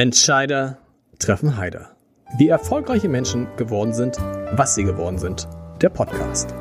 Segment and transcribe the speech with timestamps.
[0.00, 0.78] Entscheider
[1.18, 1.94] treffen Heider.
[2.38, 4.16] Wie erfolgreiche Menschen geworden sind,
[4.52, 5.46] was sie geworden sind.
[5.82, 6.54] Der Podcast.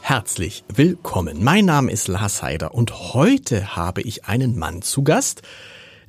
[0.00, 1.44] Herzlich willkommen.
[1.44, 5.42] Mein Name ist Lars Heider und heute habe ich einen Mann zu Gast,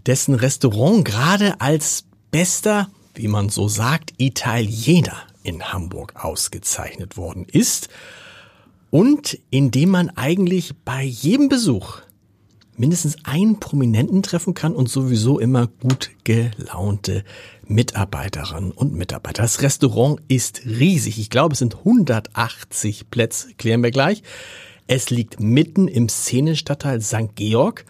[0.06, 7.90] dessen Restaurant gerade als bester, wie man so sagt, Italiener in Hamburg ausgezeichnet worden ist
[8.92, 12.02] und in dem man eigentlich bei jedem Besuch
[12.80, 17.26] mindestens einen Prominenten treffen kann und sowieso immer gut gelaunte
[17.68, 19.44] Mitarbeiterinnen und Mitarbeiter.
[19.44, 21.20] Das Restaurant ist riesig.
[21.20, 24.24] Ich glaube, es sind 180 Plätze, klären wir gleich.
[24.88, 27.36] Es liegt mitten im Szenenstadtteil St.
[27.36, 27.86] Georg.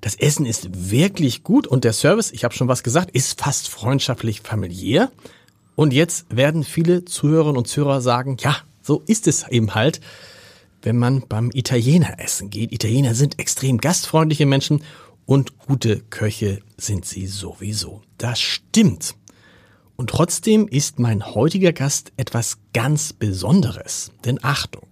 [0.00, 3.68] Das Essen ist wirklich gut und der Service, ich habe schon was gesagt, ist fast
[3.68, 5.12] freundschaftlich familiär.
[5.76, 10.00] Und jetzt werden viele Zuhörerinnen und Zuhörer sagen, ja, so ist es eben halt
[10.82, 12.72] wenn man beim Italiener essen geht.
[12.72, 14.82] Italiener sind extrem gastfreundliche Menschen
[15.24, 18.02] und gute Köche sind sie sowieso.
[18.18, 19.14] Das stimmt.
[19.96, 24.10] Und trotzdem ist mein heutiger Gast etwas ganz Besonderes.
[24.24, 24.86] Denn Achtung,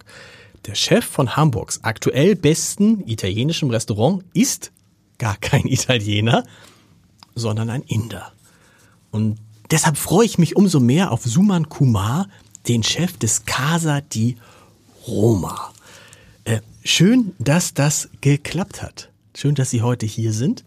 [0.65, 4.71] der Chef von Hamburgs aktuell besten italienischen Restaurant ist
[5.17, 6.43] gar kein Italiener,
[7.35, 8.31] sondern ein Inder.
[9.11, 9.37] Und
[9.69, 12.27] deshalb freue ich mich umso mehr auf Suman Kumar,
[12.67, 14.37] den Chef des Casa di
[15.07, 15.70] Roma.
[16.83, 19.11] Schön, dass das geklappt hat.
[19.35, 20.63] Schön, dass Sie heute hier sind.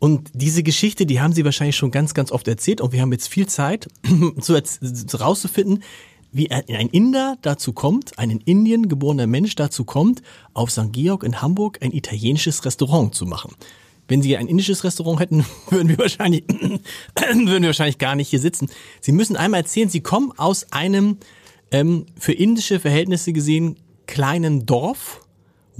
[0.00, 2.80] Und diese Geschichte, die haben Sie wahrscheinlich schon ganz, ganz oft erzählt.
[2.80, 3.88] Und wir haben jetzt viel Zeit,
[4.40, 4.60] zu,
[5.20, 5.84] rauszufinden,
[6.32, 10.92] wie ein Inder dazu kommt, ein in Indien geborener Mensch dazu kommt, auf St.
[10.92, 13.54] Georg in Hamburg ein italienisches Restaurant zu machen.
[14.08, 18.40] Wenn Sie ein indisches Restaurant hätten, würden wir wahrscheinlich, würden wir wahrscheinlich gar nicht hier
[18.40, 18.68] sitzen.
[19.00, 21.18] Sie müssen einmal erzählen, Sie kommen aus einem
[21.70, 23.76] ähm, für indische Verhältnisse gesehen
[24.10, 25.19] kleinen Dorf.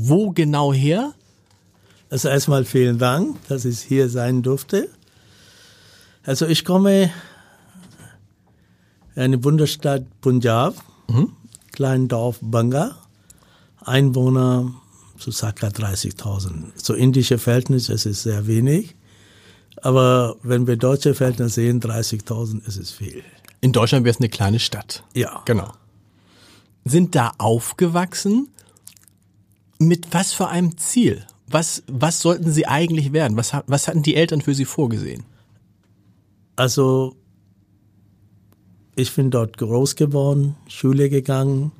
[0.09, 1.15] Wo genau her?
[2.11, 4.89] Also erstmal vielen Dank, dass ich hier sein durfte.
[6.25, 7.11] Also ich komme
[9.15, 10.75] in die Bundesstadt Punjab,
[11.09, 11.33] mhm.
[11.72, 12.97] kleinen Dorf Banga,
[13.81, 14.75] Einwohner
[15.19, 16.72] so circa 30.000.
[16.77, 18.97] So indische Verhältnisse, es ist sehr wenig.
[19.83, 23.22] Aber wenn wir deutsche Verhältnisse sehen, 30.000 ist es viel.
[23.60, 25.05] In Deutschland wäre es eine kleine Stadt.
[25.15, 25.43] Ja.
[25.44, 25.72] Genau
[26.84, 28.49] sind da aufgewachsen.
[29.82, 31.24] Mit was für einem Ziel?
[31.48, 33.38] Was, was sollten sie eigentlich werden?
[33.38, 35.24] Was, was hatten die Eltern für sie vorgesehen?
[36.54, 37.16] Also,
[38.94, 41.72] ich bin dort groß geworden, Schule gegangen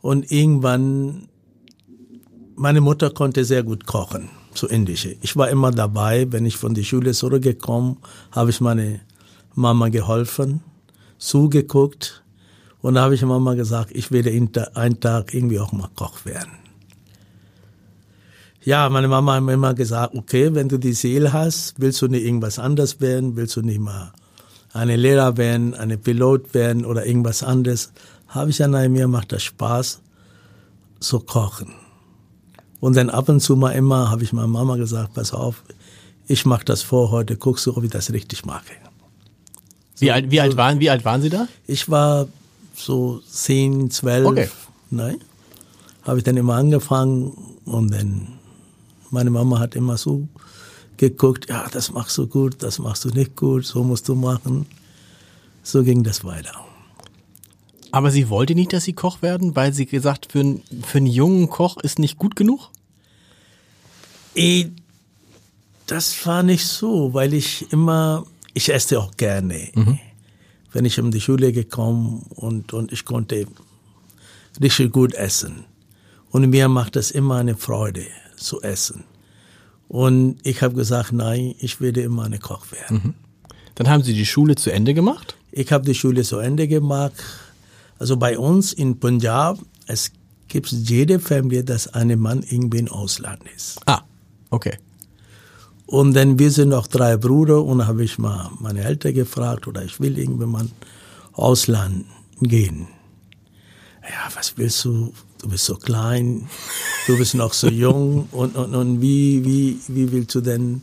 [0.00, 1.28] und irgendwann,
[2.54, 5.16] meine Mutter konnte sehr gut kochen, so indische.
[5.20, 7.96] Ich war immer dabei, wenn ich von der Schule zurückgekommen,
[8.30, 9.00] habe ich meine
[9.56, 10.60] Mama geholfen,
[11.18, 12.22] zugeguckt
[12.80, 16.67] und da habe ich Mama gesagt, ich werde einen Tag irgendwie auch mal Koch werden.
[18.64, 22.08] Ja, meine Mama hat mir immer gesagt, okay, wenn du die Seele hast, willst du
[22.08, 24.12] nicht irgendwas anderes werden, willst du nicht mal
[24.72, 27.92] eine Lehrer werden, eine Pilot werden oder irgendwas anderes.
[28.28, 30.00] Habe ich ja nein, mir macht das Spaß,
[31.00, 31.74] so kochen.
[32.80, 35.64] Und dann ab und zu mal immer habe ich meiner Mama gesagt, pass auf,
[36.26, 38.72] ich mache das vor heute, guckst du, ob ich das richtig mache.
[39.94, 41.48] So, wie, alt, wie, so, alt waren, wie alt waren Sie da?
[41.66, 42.28] Ich war
[42.74, 44.26] so zehn, zwölf.
[44.26, 44.48] Okay.
[44.90, 45.18] Ne?
[46.02, 48.37] Habe ich dann immer angefangen und dann
[49.10, 50.28] meine Mama hat immer so
[50.96, 54.66] geguckt, ja, das machst du gut, das machst du nicht gut, so musst du machen.
[55.62, 56.54] So ging das weiter.
[57.90, 61.06] Aber sie wollte nicht, dass sie Koch werden, weil sie gesagt, für, einen, für einen
[61.06, 62.70] jungen Koch ist nicht gut genug?
[64.34, 64.68] E,
[65.86, 69.70] das war nicht so, weil ich immer, ich esse auch gerne.
[69.74, 69.98] Mhm
[70.72, 73.46] wenn ich um die Schule gekommen und, und ich konnte
[74.60, 75.64] richtig gut essen.
[76.30, 78.06] Und mir macht es immer eine Freude
[78.40, 79.04] zu essen.
[79.88, 83.02] Und ich habe gesagt, nein, ich werde immer eine Koch werden.
[83.04, 83.14] Mhm.
[83.74, 85.36] Dann haben Sie die Schule zu Ende gemacht?
[85.52, 87.12] Ich habe die Schule zu Ende gemacht.
[87.98, 90.12] Also bei uns in Punjab, es
[90.48, 93.80] gibt jede Familie, dass ein Mann irgendwie im Ausland ist.
[93.86, 94.02] Ah,
[94.50, 94.78] okay.
[95.86, 99.82] Und dann, wir sind noch drei Brüder und habe ich mal meine Eltern gefragt oder
[99.84, 100.68] ich will irgendwann mal
[101.32, 102.04] Ausland
[102.42, 102.88] gehen.
[104.02, 105.12] Ja, was willst du?
[105.38, 106.48] Du bist so klein,
[107.06, 110.82] du bist noch so jung und, und, und wie, wie, wie willst du denn,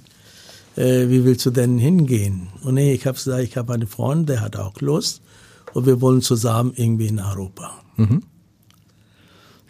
[0.76, 2.48] äh, wie willst du denn hingehen?
[2.64, 5.22] Und nee, ich habe gesagt, ich habe einen Freund, der hat auch Lust
[5.74, 7.72] und wir wollen zusammen irgendwie in Europa.
[7.98, 8.24] Mhm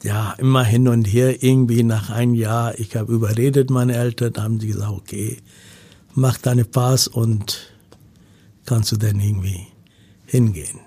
[0.06, 4.44] ja, immer hin und her, irgendwie nach einem Jahr, ich habe überredet meine Eltern, da
[4.44, 5.38] haben sie gesagt, okay,
[6.14, 7.74] mach deine Pass und
[8.66, 9.66] kannst du dann irgendwie
[10.28, 10.80] hingehen.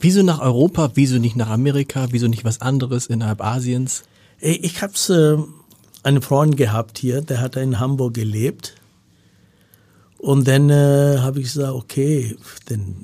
[0.00, 4.04] Wieso nach Europa, wieso nicht nach Amerika, wieso nicht was anderes innerhalb Asiens?
[4.40, 5.38] Ich habe äh,
[6.06, 8.74] einen Freund gehabt hier, der hat in Hamburg gelebt.
[10.18, 12.36] Und dann äh, habe ich gesagt, okay,
[12.66, 12.94] dann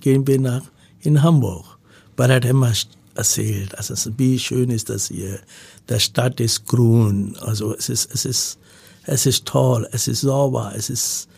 [0.00, 0.62] gehen wir nach
[1.00, 1.78] in Hamburg.
[2.16, 2.72] Weil er hat immer
[3.14, 5.40] erzählt, also wie schön ist das hier.
[5.88, 8.58] Der Stadt ist grün, also es ist es ist
[9.04, 11.28] es ist toll, es ist sauber, es ist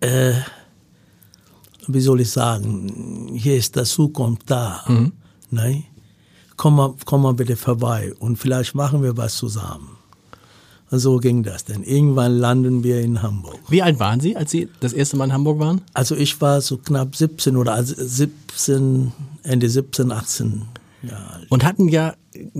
[0.00, 0.32] äh,
[1.88, 4.84] wie soll ich sagen, hier ist der Zukunft da.
[4.88, 5.12] Mhm.
[5.50, 5.84] Nein?
[6.56, 9.96] Komm mal, komm mal bitte vorbei und vielleicht machen wir was zusammen.
[10.90, 11.82] Und so ging das denn.
[11.82, 13.58] Irgendwann landen wir in Hamburg.
[13.68, 15.80] Wie alt waren Sie, als Sie das erste Mal in Hamburg waren?
[15.94, 19.10] Also ich war so knapp 17 oder 17,
[19.42, 20.62] Ende 17, 18
[21.02, 21.50] Jahre alt.
[21.50, 22.14] Und hatten ja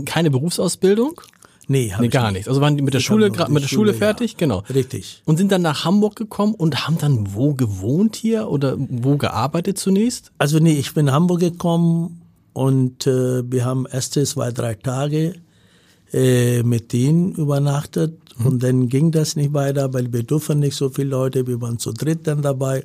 [0.07, 1.21] keine Berufsausbildung?
[1.69, 2.49] Nee, nee gar nicht.
[2.49, 4.39] Also waren die mit der ich Schule mit der Schule, Schule fertig, ja.
[4.39, 4.63] genau.
[4.73, 5.23] Richtig.
[5.25, 9.79] Und sind dann nach Hamburg gekommen und haben dann wo gewohnt hier oder wo gearbeitet
[9.79, 10.33] zunächst?
[10.39, 12.23] Also nee, ich bin in Hamburg gekommen
[12.53, 15.35] und äh, wir haben erste zwei, drei Tage
[16.13, 18.47] äh, mit denen übernachtet mhm.
[18.47, 21.79] und dann ging das nicht weiter, weil wir durften nicht so viele Leute, wir waren
[21.79, 22.85] zu dritt dann dabei.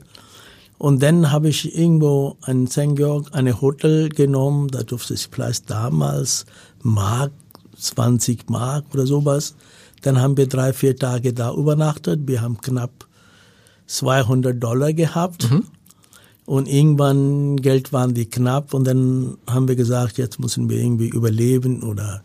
[0.77, 2.95] Und dann habe ich irgendwo in St.
[2.95, 6.45] Georg eine Hotel genommen, da durfte ich vielleicht damals
[6.83, 7.31] Mark
[7.77, 9.55] 20 Mark oder sowas.
[10.01, 12.21] Dann haben wir drei, vier Tage da übernachtet.
[12.25, 13.07] Wir haben knapp
[13.87, 15.49] 200 Dollar gehabt.
[15.49, 15.63] Mhm.
[16.45, 21.09] Und irgendwann Geld waren die knapp und dann haben wir gesagt, jetzt müssen wir irgendwie
[21.09, 22.23] überleben oder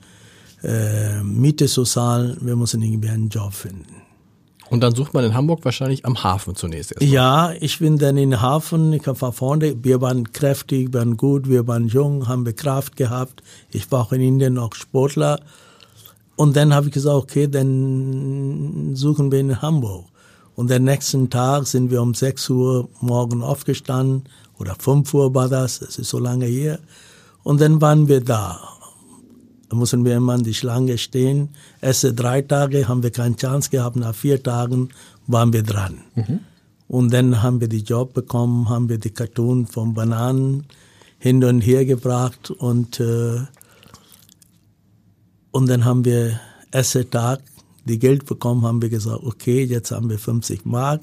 [0.63, 2.37] äh, Miete so zahlen.
[2.41, 4.02] Wir müssen irgendwie einen Job finden.
[4.73, 7.13] Und dann sucht man in Hamburg wahrscheinlich am Hafen zunächst erstmal.
[7.13, 11.47] Ja, ich bin dann in Hafen, ich war vorne, wir waren kräftig, wir waren gut,
[11.47, 13.43] wir waren jung, haben wir Kraft gehabt.
[13.71, 15.41] Ich war auch in Indien noch Sportler.
[16.37, 20.07] Und dann habe ich gesagt, okay, dann suchen wir in Hamburg.
[20.55, 24.25] Und den nächsten Tag sind wir um 6 Uhr morgen aufgestanden,
[24.59, 26.79] oder 5 Uhr war das, das ist so lange hier.
[27.43, 28.59] Und dann waren wir da.
[29.73, 31.49] Da mussten wir immer an die Schlange stehen.
[31.81, 33.97] Erste drei Tage haben wir keine Chance gehabt.
[33.97, 34.91] Nach vier Tagen
[35.27, 36.03] waren wir dran.
[36.15, 36.41] Mhm.
[36.89, 40.67] Und dann haben wir die Job bekommen, haben wir die Cartoon von Bananen
[41.19, 43.41] hin und her gebracht und äh,
[45.53, 46.39] und dann haben wir
[46.71, 47.41] ersten Tag
[47.87, 51.01] die Geld bekommen, haben wir gesagt, okay, jetzt haben wir 50 Mark,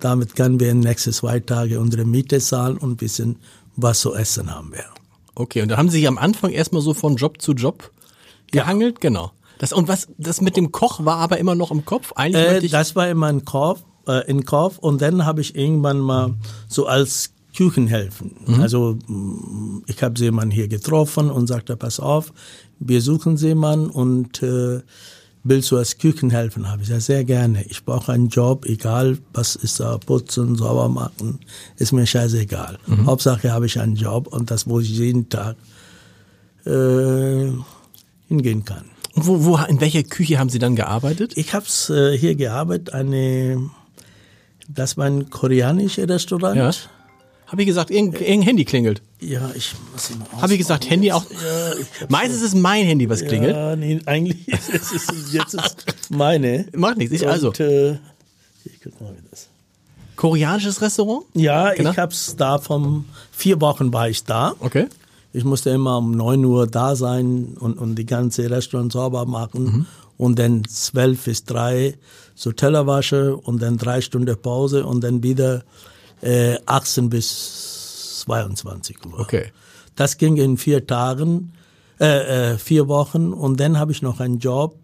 [0.00, 3.36] damit können wir in den nächsten zwei Tagen unsere Miete zahlen und ein bisschen
[3.76, 4.86] was zu essen haben wir.
[5.36, 7.92] Okay, und da haben Sie sich am Anfang erstmal so von Job zu Job
[8.50, 9.00] Gehangelt, ja.
[9.00, 9.32] genau.
[9.58, 12.12] Das, und was, das mit dem Koch war aber immer noch im Kopf?
[12.14, 14.78] Eigentlich äh, das war immer im Kopf, äh, im Kopf.
[14.78, 16.34] Und dann habe ich irgendwann mal
[16.68, 18.36] so als Küchenhelfen.
[18.46, 18.60] Mhm.
[18.60, 22.32] Also mm, ich habe jemanden hier getroffen und sagte, pass auf,
[22.78, 24.80] wir suchen jemanden und äh,
[25.42, 26.70] willst du als Küchenhelfen?
[26.70, 27.64] Habe ich ja sehr gerne.
[27.64, 31.40] Ich brauche einen Job, egal was ist da, putzen, sauber machen,
[31.76, 32.78] ist mir scheißegal.
[32.86, 33.06] Mhm.
[33.06, 35.56] Hauptsache habe ich einen Job und das muss ich jeden Tag
[36.64, 37.50] äh,
[38.28, 38.84] hingehen kann.
[39.14, 41.32] Und wo, wo, in welcher Küche haben Sie dann gearbeitet?
[41.36, 43.70] Ich habe äh, hier gearbeitet, eine,
[44.68, 46.56] das war ein koreanisches Restaurant.
[46.56, 46.70] Ja.
[47.48, 49.00] Habe ich gesagt, irgendein, irgendein Handy klingelt.
[49.20, 51.24] Ja, ich muss immer Habe ich gesagt, Handy auch?
[51.30, 53.56] Ja, Meistens ist es mein Handy, was klingelt.
[53.56, 56.66] Ja, nee, eigentlich ist es jetzt ist meine.
[56.74, 57.52] Macht nichts, ich Und, also.
[57.54, 57.92] Äh,
[58.64, 59.48] ich guck mal, wie das.
[60.14, 61.24] Koreanisches Restaurant?
[61.34, 61.90] Ja, genau.
[61.90, 64.54] ich hab's da vom vier Wochen war ich da.
[64.60, 64.86] Okay.
[65.32, 69.64] Ich musste immer um 9 Uhr da sein und, und die ganze Restaurant sauber machen.
[69.64, 69.86] Mhm.
[70.16, 71.96] Und dann 12 bis 3
[72.34, 75.64] so Teller wasche und dann drei Stunden Pause und dann wieder
[76.22, 79.20] äh, 18 bis 22 Uhr.
[79.20, 79.52] Okay.
[79.96, 81.52] Das ging in vier Tagen,
[82.00, 84.76] äh, äh, vier Wochen und dann habe ich noch einen Job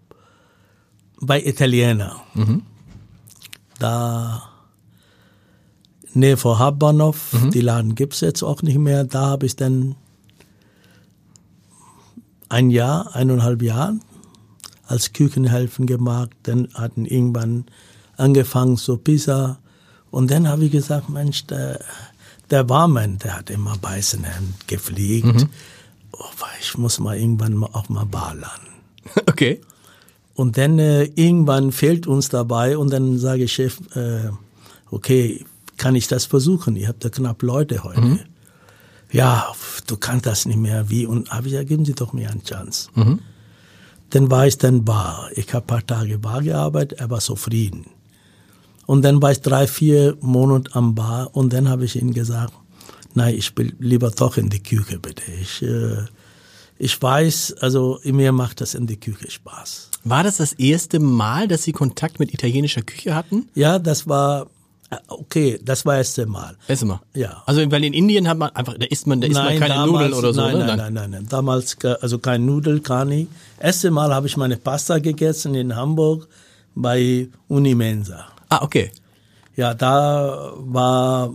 [1.21, 2.17] bei Italiener.
[2.35, 2.63] Mhm.
[3.79, 4.43] Da
[6.13, 7.51] Nähe vor Hauptbahnhof, mhm.
[7.51, 9.05] die Laden gibt's jetzt auch nicht mehr.
[9.05, 9.97] Da habe ich dann
[12.55, 13.99] ein Jahr, eineinhalb Jahre
[14.87, 16.31] als Küchenhelfen gemacht.
[16.45, 17.65] Dann hatten irgendwann
[18.17, 19.59] angefangen so Pizza.
[20.13, 21.81] Und dann habe ich gesagt, Mensch, der,
[22.51, 25.27] der Barmann, der hat immer Beißenhemd gepflegt.
[25.27, 25.49] Mhm.
[26.13, 26.25] Oh,
[26.61, 28.69] ich muss mal irgendwann auch mal Bar lernen.
[29.29, 29.61] Okay.
[30.35, 34.31] Und dann äh, irgendwann fehlt uns dabei und dann sage ich Chef, äh,
[34.91, 35.45] okay,
[35.77, 36.75] kann ich das versuchen?
[36.75, 38.01] Ihr habt ja knapp Leute heute.
[38.01, 38.21] Mhm
[39.15, 39.55] ja,
[39.87, 41.07] du kannst das nicht mehr, wie?
[41.07, 42.89] Und habe ich ja, geben Sie doch mir eine Chance.
[42.95, 43.21] Mhm.
[44.11, 45.31] Dann war ich dann bar.
[45.35, 47.87] Ich habe ein paar Tage bar gearbeitet, er war zufrieden.
[48.87, 52.53] Und dann war ich drei, vier Monate am Bar und dann habe ich ihm gesagt,
[53.15, 55.23] nein, ich will lieber doch in die Küche, bitte.
[55.41, 56.05] Ich, äh,
[56.77, 59.91] ich weiß, also mir macht das in die Küche Spaß.
[60.05, 63.49] War das das erste Mal, dass Sie Kontakt mit italienischer Küche hatten?
[63.55, 64.49] Ja, das war
[65.09, 66.57] Okay, das war erste Mal.
[66.69, 67.01] Erste Mal.
[67.15, 67.43] Ja.
[67.47, 69.93] Also, weil in Indien hat man einfach, da isst man, da isst man keine damals,
[69.93, 70.67] Nudeln oder so, nein, ne?
[70.67, 71.27] Nein, nein, nein, nein.
[71.29, 73.29] Damals, also kein Nudel, gar nicht.
[73.59, 76.29] Erste Mal habe ich meine Pasta gegessen in Hamburg
[76.75, 78.27] bei Unimensa.
[78.49, 78.93] Ah, okay.
[79.57, 81.33] Ja, da war,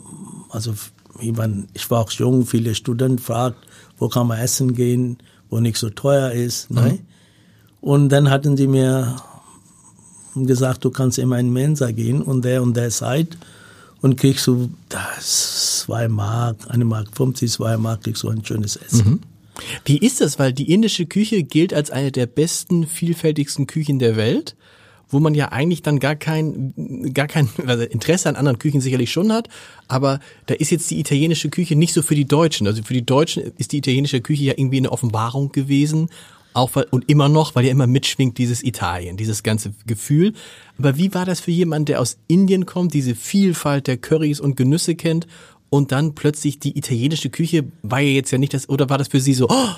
[0.49, 0.73] also
[1.19, 3.57] ich, mein, ich war auch jung, viele Studenten fragt,
[3.97, 5.17] wo kann man essen gehen,
[5.49, 6.71] wo nicht so teuer ist.
[6.71, 6.99] Ne?
[7.81, 9.15] Und dann hatten sie mir
[10.47, 13.37] gesagt, du kannst immer in Mensa gehen und der und der Zeit
[14.01, 18.75] und kriegst du das zwei Mark, eine Mark 50, zwei Mark, kriegst du ein schönes
[18.75, 19.21] Essen.
[19.85, 20.39] Wie ist das?
[20.39, 24.55] Weil die indische Küche gilt als eine der besten, vielfältigsten Küchen der Welt,
[25.09, 26.73] wo man ja eigentlich dann gar kein,
[27.13, 29.49] gar kein also Interesse an anderen Küchen sicherlich schon hat,
[29.87, 32.67] aber da ist jetzt die italienische Küche nicht so für die Deutschen.
[32.67, 36.09] Also für die Deutschen ist die italienische Küche ja irgendwie eine Offenbarung gewesen.
[36.53, 40.33] Auch weil, und immer noch, weil ja immer mitschwingt dieses Italien, dieses ganze Gefühl.
[40.77, 44.57] Aber wie war das für jemanden, der aus Indien kommt, diese Vielfalt der Currys und
[44.57, 45.27] Genüsse kennt
[45.69, 49.09] und dann plötzlich die italienische Küche war ja jetzt ja nicht das, oder war das
[49.09, 49.69] für Sie so, oh,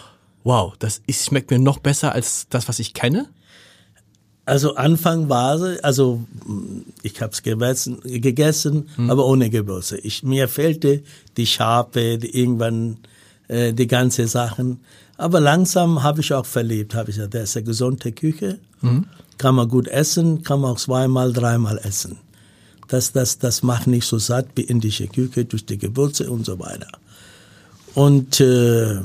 [0.44, 3.28] wow, das ist, schmeckt mir noch besser als das, was ich kenne?
[4.46, 9.98] Also Anfang war sie, also mh, ich habe es gegessen, gegessen aber ohne Gewürze.
[10.00, 11.04] Ich, mir fehlte
[11.38, 12.98] die Schafe, die, irgendwann
[13.48, 14.80] äh, die ganze Sachen.
[15.22, 18.58] Aber langsam habe ich auch verlebt, habe ich gesagt, das ist eine gesunde Küche,
[19.38, 22.18] kann man gut essen, kann man auch zweimal, dreimal essen.
[22.88, 26.58] Das, das, das macht nicht so satt wie indische Küche durch die Gewürze und so
[26.60, 26.88] weiter.
[27.94, 29.00] Und äh,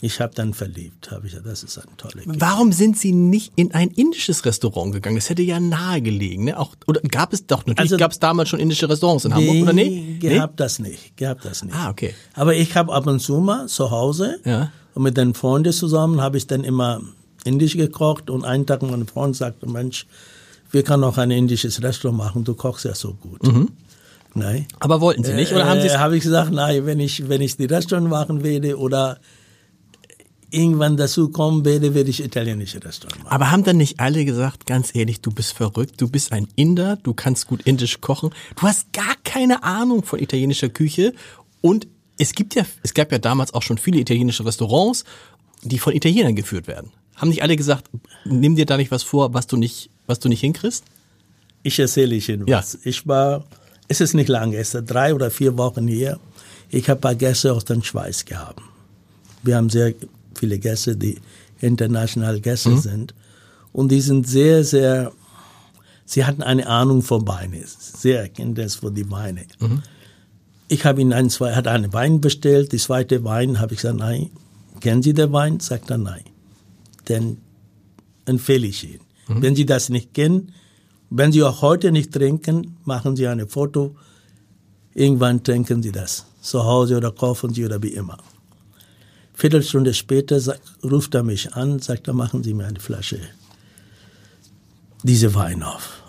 [0.00, 2.40] ich habe dann verliebt, habe ich gesagt, das ist eine tolle Küche.
[2.40, 5.16] Warum sind Sie nicht in ein indisches Restaurant gegangen?
[5.16, 6.58] Das hätte ja nahe gelegen, ne?
[6.58, 9.62] Auch, oder gab es doch, natürlich Also- gab es damals schon indische Restaurants in Hamburg,
[9.62, 10.16] oder nee?
[10.20, 11.74] Gehabt das nicht, gehabt das nicht.
[11.74, 12.14] Ah, okay.
[12.34, 14.70] Aber ich habe ab und zu mal zu Hause Ja.
[14.98, 17.00] Und mit den Freunden zusammen habe ich dann immer
[17.44, 20.06] indisch gekocht und einen Tag mein Freund sagte, Mensch,
[20.72, 23.40] wir können auch ein indisches Restaurant machen, du kochst ja so gut.
[24.34, 24.66] Nein.
[24.80, 27.28] Aber wollten Sie nicht, oder haben Sie es äh, habe ich gesagt, nein, wenn ich,
[27.28, 29.20] wenn ich die Restaurant machen werde oder
[30.50, 33.32] irgendwann dazu kommen werde, werde ich italienische Restaurant machen.
[33.32, 36.96] Aber haben dann nicht alle gesagt, ganz ehrlich, du bist verrückt, du bist ein Inder,
[36.96, 41.14] du kannst gut indisch kochen, du hast gar keine Ahnung von italienischer Küche
[41.60, 41.86] und
[42.18, 45.04] es gibt ja, es gab ja damals auch schon viele italienische Restaurants,
[45.62, 46.90] die von Italienern geführt werden.
[47.16, 47.90] Haben nicht alle gesagt,
[48.24, 50.84] nimm dir da nicht was vor, was du nicht, was du nicht hinkriegst?
[51.62, 52.58] Ich erzähle Ihnen Ja.
[52.58, 52.78] was.
[52.84, 53.44] Ich war,
[53.88, 56.18] es ist nicht lange, es ist drei oder vier Wochen hier.
[56.70, 58.60] Ich habe ein paar Gäste aus der Schweiz gehabt.
[59.42, 59.94] Wir haben sehr
[60.38, 61.18] viele Gäste, die
[61.60, 63.14] international Gäste sind.
[63.72, 65.12] Und die sind sehr, sehr,
[66.04, 69.46] sie hatten eine Ahnung von Weine, sehr Erkenntnis von die Weine.
[70.68, 73.98] Ich habe ihnen ein, zwei, hat einen Wein bestellt, die zweite Wein habe ich gesagt,
[73.98, 74.30] nein,
[74.80, 75.60] kennen Sie den Wein?
[75.60, 76.24] Sagt er, nein.
[77.06, 77.38] Dann
[78.26, 79.00] empfehle ich ihn.
[79.28, 80.52] Wenn Sie das nicht kennen,
[81.10, 83.96] wenn Sie auch heute nicht trinken, machen Sie ein Foto.
[84.94, 86.26] Irgendwann trinken Sie das.
[86.40, 88.18] Zu Hause oder kaufen Sie oder wie immer.
[89.34, 93.20] Viertelstunde später sagt, ruft er mich an, sagt er, machen Sie mir eine Flasche
[95.02, 96.02] diese Wein auf.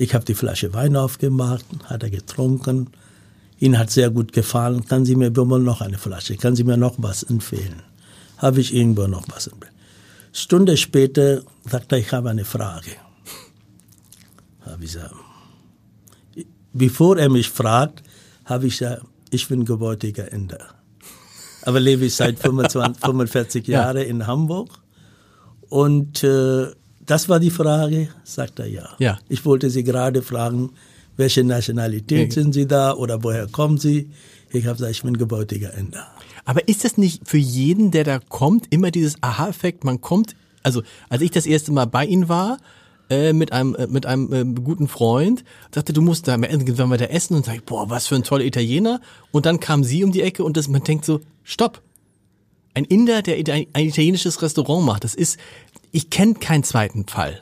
[0.00, 2.90] Ich habe die Flasche Wein aufgemacht, hat er getrunken.
[3.58, 4.86] Ihnen hat sehr gut gefallen.
[4.86, 6.36] Kann Sie mir bitte noch eine Flasche?
[6.36, 7.82] Kann Sie mir noch was empfehlen?
[8.36, 9.74] Habe ich irgendwo noch was empfehlen?
[10.32, 12.92] Stunde später sagt er, ich habe eine Frage.
[14.64, 15.16] Habe ich gesagt,
[16.72, 18.04] bevor er mich fragt,
[18.44, 20.64] habe ich gesagt, ich bin gebürtiger Inder.
[21.62, 24.70] Aber lebe ich seit 25, 45 Jahren in Hamburg.
[25.68, 26.68] Und äh,
[27.08, 28.90] das war die Frage, sagt er ja.
[28.98, 29.18] Ja.
[29.28, 30.70] Ich wollte Sie gerade fragen,
[31.16, 34.10] welche Nationalität sind Sie da oder woher kommen Sie?
[34.50, 36.06] Ich habe gesagt, ich bin gebürtiger Inder.
[36.44, 39.84] Aber ist das nicht für jeden, der da kommt, immer dieses Aha-Effekt?
[39.84, 42.58] Man kommt, also als ich das erste Mal bei Ihnen war,
[43.10, 46.98] äh, mit einem äh, mit einem äh, guten Freund, sagte, du musst da irgendwann mal
[46.98, 49.00] da essen und sag ich, boah, was für ein toller Italiener.
[49.32, 51.82] Und dann kam sie um die Ecke und das, man denkt so, stopp.
[52.74, 55.38] Ein Inder, der ein italienisches Restaurant macht, das ist,
[55.92, 57.40] ich kenne keinen zweiten Fall.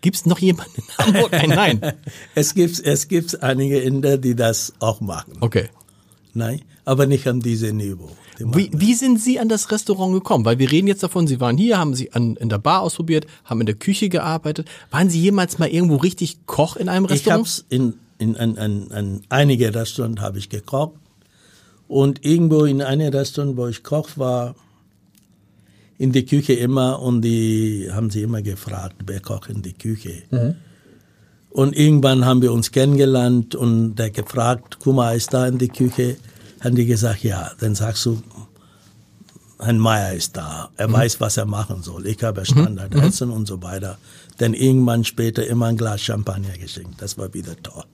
[0.00, 1.32] Gibt's noch jemanden in Hamburg?
[1.32, 1.92] Nein, nein.
[2.34, 5.34] Es gibt, es gibt einige Inder, die das auch machen.
[5.40, 5.68] Okay.
[6.34, 8.10] Nein, aber nicht an diesem Niveau.
[8.38, 10.44] Die Wie, wie sind Sie an das Restaurant gekommen?
[10.44, 13.26] Weil wir reden jetzt davon, Sie waren hier, haben Sie an, in der Bar ausprobiert,
[13.44, 14.68] haben in der Küche gearbeitet.
[14.90, 17.40] Waren Sie jemals mal irgendwo richtig Koch in einem Ich Restaurant?
[17.46, 20.94] hab's in, in, an, an, an einige Restaurants habe ich gekocht.
[21.86, 24.54] Und irgendwo in einem Restaurant, wo ich koch war,
[26.02, 30.24] in die Küche immer und die haben sie immer gefragt, wer kocht in die Küche.
[31.48, 36.16] Und irgendwann haben wir uns kennengelernt und der gefragt, Kuma ist da in die Küche.
[36.60, 37.52] Haben die gesagt, ja.
[37.60, 38.20] Dann sagst du,
[39.60, 40.94] Herrn Meier ist da, er mhm.
[40.94, 42.04] weiß, was er machen soll.
[42.08, 43.34] Ich habe Standardessen mhm.
[43.34, 43.96] und so weiter.
[44.38, 47.00] Dann irgendwann später immer ein Glas Champagner geschenkt.
[47.00, 47.84] Das war wieder toll.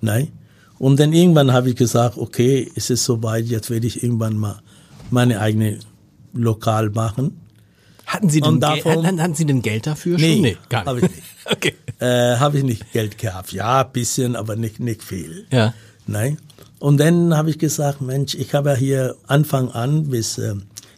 [0.00, 0.32] Nein?
[0.80, 4.60] Und dann irgendwann habe ich gesagt, okay, es ist soweit, jetzt werde ich irgendwann mal
[5.10, 5.78] meine eigene
[6.32, 7.40] Lokal machen.
[8.06, 10.42] Hatten Sie denn, davon, hatten, hatten Sie denn Geld dafür nee, schon?
[10.42, 10.88] Nee, gar nicht.
[10.88, 11.22] Habe ich nicht.
[11.50, 11.74] okay.
[11.98, 13.52] Äh, habe ich nicht Geld gehabt.
[13.52, 15.46] Ja, bisschen, aber nicht, nicht viel.
[15.50, 15.72] Ja.
[16.06, 16.38] Nein.
[16.78, 20.54] Und dann habe ich gesagt, Mensch, ich habe ja hier Anfang an bis äh,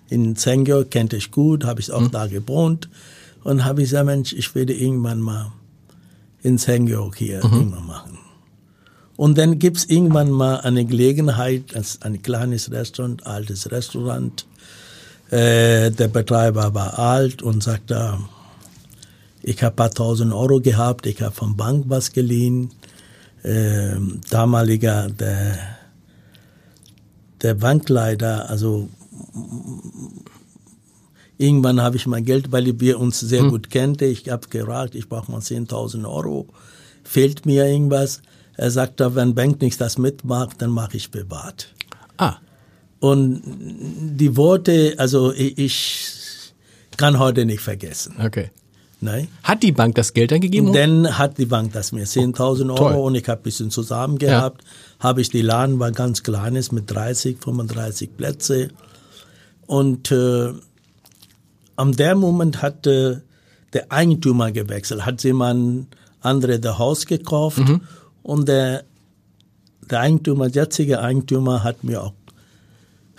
[0.09, 2.11] in Zengyo, kennt ich gut, habe ich auch mhm.
[2.11, 2.89] da gewohnt.
[3.43, 5.53] Und habe ich gesagt, Mensch, ich werde irgendwann mal
[6.43, 7.63] in Zengyo hier mhm.
[7.63, 8.19] immer machen.
[9.17, 14.47] Und dann gibt's irgendwann mal eine Gelegenheit, als ein kleines Restaurant, altes Restaurant.
[15.35, 18.19] Äh, der Betreiber war alt und sagte,
[19.43, 22.71] ich habe paar tausend Euro gehabt, ich habe vom Bank was geliehen.
[23.43, 23.97] Äh,
[24.31, 25.59] damaliger der,
[27.43, 28.89] der Bankleiter, also
[31.37, 33.51] irgendwann habe ich mein Geld, weil wir uns sehr hm.
[33.51, 34.05] gut kannten.
[34.05, 36.47] Ich habe gefragt, ich brauche mal 10.000 Euro.
[37.03, 38.23] Fehlt mir irgendwas?
[38.57, 41.74] Er sagt, wenn Bank nicht das mitmacht, dann mache ich privat.
[43.05, 43.43] Und
[44.17, 46.11] die Worte, also ich, ich
[46.97, 48.15] kann heute nicht vergessen.
[48.25, 48.51] Okay.
[49.03, 49.29] Nein.
[49.43, 50.73] Hat die Bank das Geld dann gegeben?
[50.73, 52.95] Dann hat die Bank das mir 10.000 Euro Toll.
[52.95, 54.63] und ich habe ein bisschen zusammen gehabt.
[54.63, 55.05] Ja.
[55.09, 58.69] Habe ich die Laden war ganz kleines mit 30, 35 Plätze
[59.67, 60.55] und äh,
[61.77, 63.19] am der Moment hat äh,
[63.75, 65.89] der Eigentümer gewechselt, hat jemand
[66.23, 67.83] andere das Haus gekauft mhm.
[68.23, 68.85] Und der,
[69.91, 72.15] der Eigentümer, der jetzige Eigentümer hat mir auch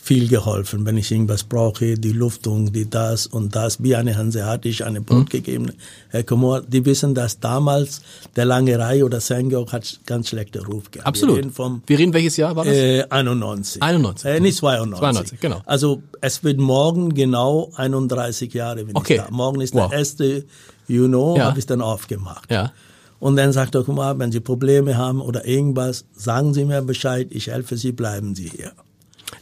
[0.05, 4.83] viel geholfen, wenn ich irgendwas brauche, die Luftung, die das und das, wie eine Hanseatisch,
[4.83, 5.29] eine Brot mhm.
[5.29, 5.71] gegeben.
[6.09, 8.01] Herr Komor, die wissen, dass damals
[8.35, 11.07] der Langerei oder Sengyok hat ganz schlechte Ruf gehabt.
[11.07, 11.37] Absolut.
[11.37, 12.75] Wir reden, vom, Wir reden welches Jahr war das?
[12.75, 13.81] Äh, 91.
[13.81, 14.29] 91.
[14.29, 14.99] Äh, nicht 92.
[14.99, 15.61] 92, genau.
[15.65, 19.15] Also es wird morgen genau 31 Jahre, wenn okay.
[19.15, 19.31] ich da.
[19.31, 19.89] Morgen ist wow.
[19.89, 20.45] der erste
[20.87, 21.45] Juno, ja.
[21.45, 22.51] habe ich dann aufgemacht.
[22.51, 22.73] Ja.
[23.19, 26.83] Und dann sagt er, guck mal, wenn Sie Probleme haben oder irgendwas, sagen Sie mir
[26.83, 28.73] Bescheid, ich helfe Sie, bleiben Sie hier.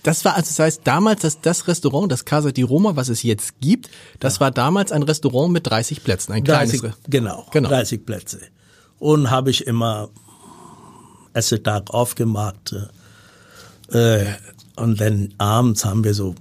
[0.02, 3.24] Das war also, das heißt, damals das, das Restaurant, das Casa di Roma, was es
[3.24, 4.42] jetzt gibt, das ja.
[4.42, 6.98] war damals ein Restaurant mit 30 Plätzen, ein 30, kleines.
[7.08, 8.40] Genau, genau, 30 Plätze.
[9.00, 10.10] Und habe ich immer
[11.34, 12.76] Essetag aufgemacht.
[13.90, 14.26] Äh,
[14.76, 16.36] und dann abends haben wir so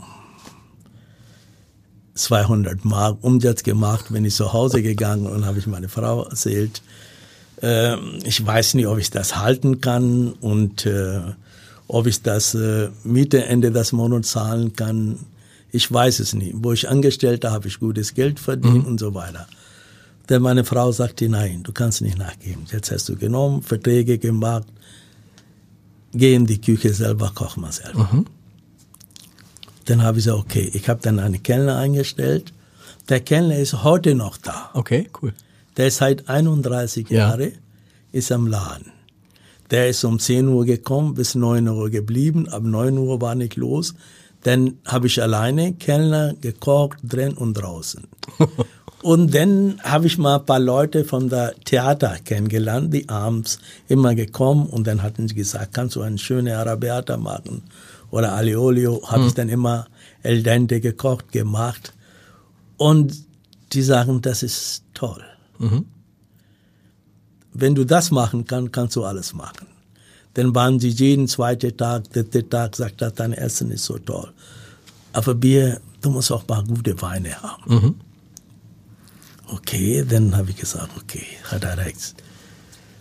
[2.15, 6.83] 200 Mark Umsatz gemacht, bin ich zu Hause gegangen und habe ich meine Frau erzählt,
[7.63, 11.21] äh, ich weiß nicht, ob ich das halten kann und äh,
[11.89, 15.19] ob ich das äh, Miete Ende des Monats zahlen kann.
[15.71, 16.55] Ich weiß es nicht.
[16.57, 18.87] Wo ich Angestellter habe ich gutes Geld verdient mhm.
[18.87, 19.47] und so weiter.
[20.29, 22.65] Denn meine Frau sagte, nein, du kannst nicht nachgeben.
[22.71, 24.67] Jetzt hast du genommen, Verträge gemacht,
[26.13, 28.09] geh in die Küche selber, koch mal selber.
[28.13, 28.27] Mhm.
[29.87, 32.53] Dann habe ich gesagt, okay, ich habe dann einen Kellner eingestellt.
[33.09, 34.71] Der Kellner ist heute noch da.
[34.75, 35.33] Okay, cool.
[35.77, 37.19] Der ist seit 31 ja.
[37.19, 37.53] Jahre
[38.13, 38.93] ist am Laden.
[39.73, 42.47] Der ist um 10 Uhr gekommen, bis 9 Uhr geblieben.
[42.51, 43.95] Ab 9 Uhr war nicht los.
[44.43, 48.07] Dann habe ich alleine Kellner gekocht, drin und draußen.
[49.03, 54.15] und dann habe ich mal ein paar Leute von der Theater kennengelernt, die abends immer
[54.15, 57.63] gekommen und dann hatten sie gesagt, kannst du eine schöne Arabeata machen?
[58.11, 59.29] Oder Aliolio habe mhm.
[59.29, 59.87] ich dann immer
[60.23, 61.95] El Dente gekocht, gemacht.
[62.77, 63.25] Und
[63.73, 65.23] die sagen, das ist toll.
[65.59, 65.87] Mhm.
[67.55, 69.67] Wenn du das machen kannst, kannst du alles machen.
[70.35, 74.33] Dann waren sie jeden zweiten Tag, dritten Tag, sagt er, dein Essen ist so toll.
[75.13, 77.75] Aber Bier, du musst auch mal gute Weine haben.
[77.75, 77.95] Mhm.
[79.49, 82.15] Okay, dann habe ich gesagt, okay, hat er recht.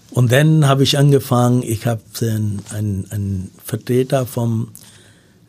[0.09, 4.71] Und dann habe ich angefangen, ich habe einen, einen Vertreter vom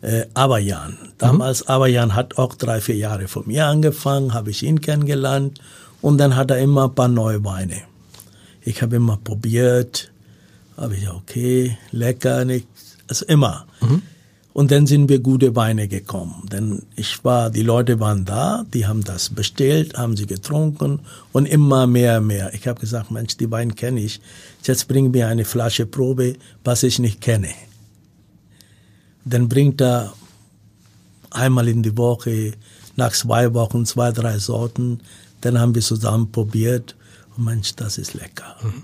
[0.03, 0.97] äh, Abayan.
[1.19, 1.71] Damals, mhm.
[1.71, 5.61] Abayan hat auch drei, vier Jahre vor mir angefangen, habe ich ihn kennengelernt
[6.01, 7.83] und dann hat er immer ein paar neue Weine.
[8.65, 10.13] Ich habe immer probiert,
[10.77, 12.67] habe ich okay, lecker, nicht,
[13.09, 13.67] also immer.
[13.81, 14.03] Mhm.
[14.53, 16.47] Und dann sind wir gute Weine gekommen.
[16.53, 21.01] Denn ich war, die Leute waren da, die haben das bestellt, haben sie getrunken
[21.33, 22.53] und immer mehr, mehr.
[22.53, 24.21] Ich habe gesagt, Mensch, die Weine kenne ich.
[24.63, 27.49] Jetzt bring mir eine Flasche Probe, was ich nicht kenne.
[29.25, 30.13] Dann bringt er
[31.31, 32.53] einmal in die Woche,
[32.97, 35.01] nach zwei Wochen, zwei, drei Sorten.
[35.41, 36.95] Dann haben wir zusammen probiert.
[37.37, 38.57] Mensch, das ist lecker.
[38.63, 38.83] Mhm.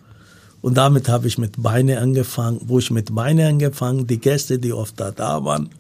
[0.60, 2.60] Und damit habe ich mit Beine angefangen.
[2.64, 5.70] Wo ich mit Beine angefangen, die Gäste, die oft da, da waren,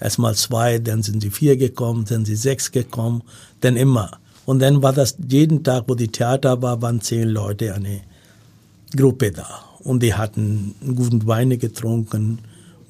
[0.00, 3.22] erstmal zwei, dann sind sie vier gekommen, dann sind sie sechs gekommen,
[3.60, 4.18] dann immer.
[4.44, 8.00] Und dann war das jeden Tag, wo die Theater war, waren zehn Leute, eine
[8.94, 9.64] Gruppe da.
[9.80, 12.38] Und die hatten guten Weine getrunken,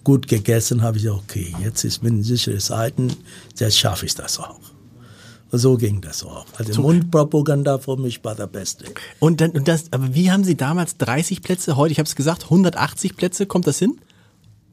[0.04, 3.12] gut gegessen, habe ich gesagt, okay, jetzt ist bin sichere Seiten,
[3.58, 4.58] jetzt schaffe ich das auch.
[5.54, 6.46] So ging das auch.
[6.56, 6.82] Also So.
[6.82, 8.86] Mundpropaganda für mich war der Beste.
[9.20, 12.16] Und dann, und das, aber wie haben Sie damals 30 Plätze, heute, ich habe es
[12.16, 13.98] gesagt, 180 Plätze, kommt das hin?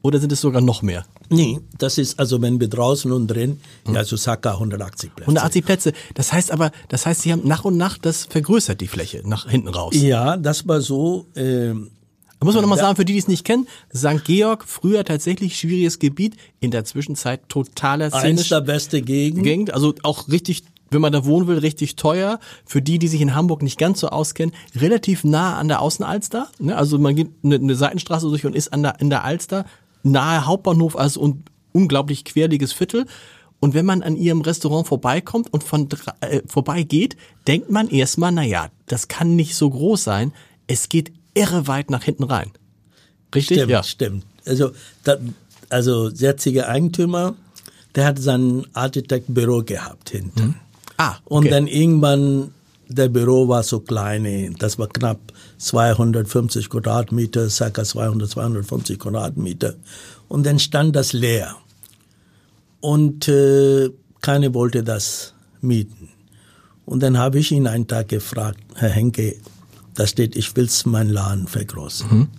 [0.01, 1.05] Oder sind es sogar noch mehr?
[1.27, 3.59] Nee, das ist also, wenn wir draußen und drin,
[3.91, 5.23] ja, so circa 180 Plätze.
[5.29, 5.93] 180 Plätze.
[6.13, 9.49] Das heißt aber, das heißt, Sie haben nach und nach das vergrößert, die Fläche, nach
[9.49, 9.93] hinten raus.
[9.95, 11.91] Ja, das war so, ähm,
[12.39, 14.23] Da muss man nochmal sagen, für die, die es nicht kennen, St.
[14.23, 19.43] Georg, früher tatsächlich schwieriges Gebiet, in der Zwischenzeit totaler Szenisch der beste Gegend.
[19.43, 22.39] Gegend, also auch richtig, wenn man da wohnen will, richtig teuer.
[22.65, 26.47] Für die, die sich in Hamburg nicht ganz so auskennen, relativ nah an der Außenalster.
[26.59, 26.77] Ne?
[26.77, 29.65] Also man geht eine, eine Seitenstraße durch und ist an der, in der Alster,
[30.03, 33.05] nahe Hauptbahnhof, also ein unglaublich querliges Viertel.
[33.59, 35.89] Und wenn man an ihrem Restaurant vorbeikommt und von
[36.21, 40.31] äh, vorbeigeht, denkt man erstmal, na ja, das kann nicht so groß sein.
[40.67, 42.51] Es geht irre weit nach hinten rein.
[43.33, 43.57] Richtig?
[43.57, 43.83] Stimmt, ja.
[43.83, 44.25] stimmt.
[44.45, 44.71] Also,
[45.03, 45.17] da,
[45.69, 47.35] also jetziger Eigentümer,
[47.95, 50.55] der hat sein Architektbüro gehabt hinten.
[50.97, 51.49] Ah, Und okay.
[51.49, 52.51] dann irgendwann,
[52.87, 55.19] der Büro war so klein, das war knapp
[55.59, 59.75] 250 Quadratmeter, circa 200, 250 Quadratmeter.
[60.27, 61.55] Und dann stand das leer.
[62.81, 63.89] Und äh,
[64.21, 66.09] keiner wollte das mieten.
[66.85, 69.35] Und dann habe ich ihn einen Tag gefragt, Herr Henke,
[69.99, 72.29] da steht, ich will's meinen Laden vergrößern.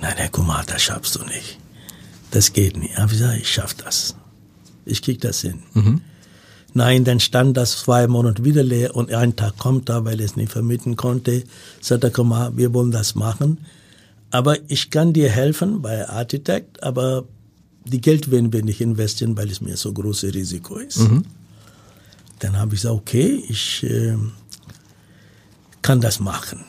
[0.00, 1.58] Nein, Herr Kumar, das schaffst du nicht.
[2.30, 2.96] Das geht nicht.
[2.96, 4.14] Aber ich gesagt, ich schaff das.
[4.84, 5.64] Ich krieg das hin.
[6.74, 10.26] Nein, dann stand das zwei Monate wieder leer und ein Tag kommt er, weil er
[10.26, 11.42] es nicht vermieten konnte,
[11.80, 13.58] sagt komm mal, wir wollen das machen.
[14.30, 17.24] Aber ich kann dir helfen bei Architekt, aber
[17.84, 20.98] die Geld werden wir nicht investieren, weil es mir so großes Risiko ist.
[22.38, 24.16] Dann habe ich gesagt, okay, ich äh,
[25.82, 26.64] kann das machen.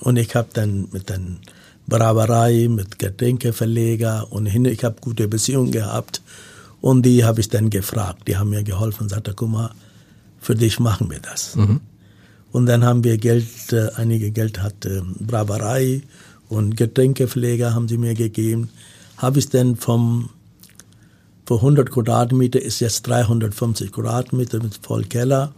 [0.00, 1.38] Und ich habe dann mit den
[1.86, 6.22] Brauerei, mit Getränkeverleger und hin, ich habe gute Beziehungen gehabt.
[6.80, 8.28] Und die habe ich dann gefragt.
[8.28, 9.70] Die haben mir geholfen und sagte, guck mal,
[10.40, 11.56] für dich machen wir das.
[12.52, 16.02] Und dann haben wir Geld, äh, einige Geld hat äh, Brauerei
[16.48, 18.70] und Getränkepfleger haben sie mir gegeben.
[19.16, 20.30] Habe ich dann vom,
[21.46, 25.52] für 100 Quadratmeter ist jetzt 350 Quadratmeter mit Vollkeller,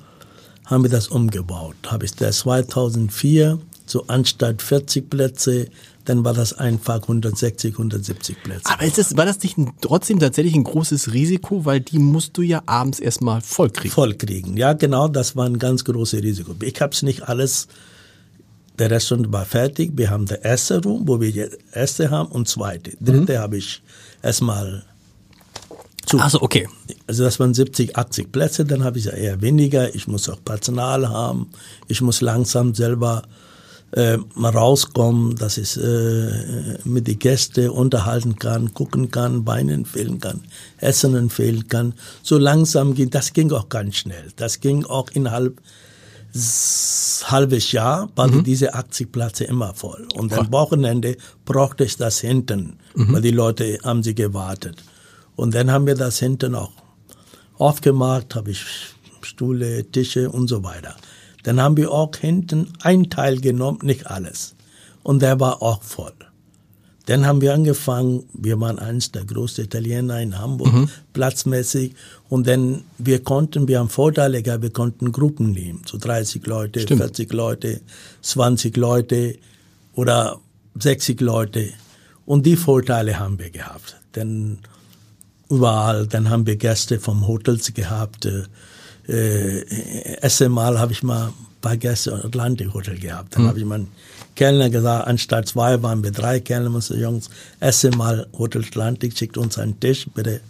[0.65, 1.77] haben wir das umgebaut.
[1.87, 3.59] Habe ich das 2004
[3.91, 5.69] so anstatt 40 Plätze,
[6.05, 8.73] dann war das einfach 160, 170 Plätze.
[8.73, 12.37] Aber ist das, war das nicht ein, trotzdem tatsächlich ein großes Risiko, weil die musst
[12.37, 13.93] du ja abends erstmal voll kriegen.
[13.93, 14.57] voll kriegen.
[14.57, 16.55] Ja, genau, das war ein ganz großes Risiko.
[16.63, 17.69] Ich habe es nicht alles,
[18.79, 19.93] der Restaurant war fertig.
[19.95, 22.93] Wir haben der erste Raum, wo wir jetzt erste haben und zweite.
[23.01, 23.83] Dritte habe ich
[24.23, 24.85] erstmal
[26.07, 26.19] zu.
[26.19, 26.67] Also okay.
[27.07, 29.95] Also das waren 70, 80 Plätze, dann habe ich ja eher weniger.
[29.95, 31.51] Ich muss auch Personal haben.
[31.89, 33.23] Ich muss langsam selber
[33.93, 40.43] äh, rauskommen, dass ich äh, mit den Gästen unterhalten kann, gucken kann, Beinen fehlen kann,
[40.79, 41.95] Essen empfehlen kann.
[42.23, 44.29] So langsam ging, das ging auch ganz schnell.
[44.37, 45.61] Das ging auch innerhalb
[46.33, 50.07] halbes Jahr waren diese 80 Plätze immer voll.
[50.15, 54.77] Und am Wochenende brauchte ich das hinten, weil die Leute haben sie gewartet.
[55.37, 56.73] Und dann haben wir das hinten auch
[57.59, 58.65] aufgemacht, habe ich
[59.23, 60.97] Stühle, Tische und so weiter.
[61.43, 64.55] Dann haben wir auch hinten ein Teil genommen, nicht alles.
[65.03, 66.13] Und der war auch voll.
[67.07, 71.95] Dann haben wir angefangen, wir waren eines der größten Italiener in Hamburg, platzmäßig.
[72.29, 76.81] Und dann, wir konnten, wir haben Vorteile gehabt, wir konnten Gruppen nehmen, so 30 Leute,
[76.81, 77.01] Stimmt.
[77.01, 77.81] 40 Leute,
[78.23, 79.39] 20 Leute
[79.95, 80.39] oder
[80.79, 81.71] 60 Leute.
[82.27, 83.97] Und die Vorteile haben wir gehabt.
[84.15, 84.59] Denn
[85.49, 88.29] überall, dann haben wir Gäste vom Hotels gehabt.
[89.09, 93.35] Äh, erste Mal habe ich mal ein paar Gäste im Atlantic Hotel gehabt.
[93.37, 93.89] Dann habe ich meinen
[94.37, 97.29] Kellner gesagt, anstatt zwei waren wir drei Kellner, so Jungs,
[97.61, 100.41] erste Mal Hotel Atlantic schickt uns einen Tisch, bitte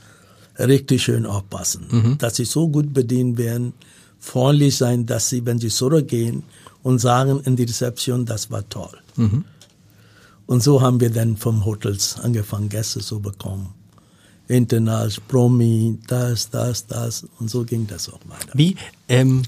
[0.58, 1.86] richtig schön aufpassen,
[2.18, 3.72] dass sie so gut bedient werden,
[4.18, 6.42] freundlich sein, dass sie, wenn sie zurückgehen
[6.82, 8.98] und sagen in die Rezeption, das war toll.
[10.46, 13.72] Und so haben wir dann vom Hotels angefangen, Gäste zu bekommen.
[14.50, 17.26] International, Promi, das, das, das.
[17.38, 18.52] Und so ging das auch weiter.
[18.54, 18.76] Wie,
[19.08, 19.42] ähm,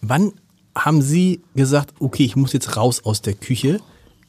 [0.00, 0.32] wann
[0.74, 3.80] haben Sie gesagt, okay, ich muss jetzt raus aus der Küche?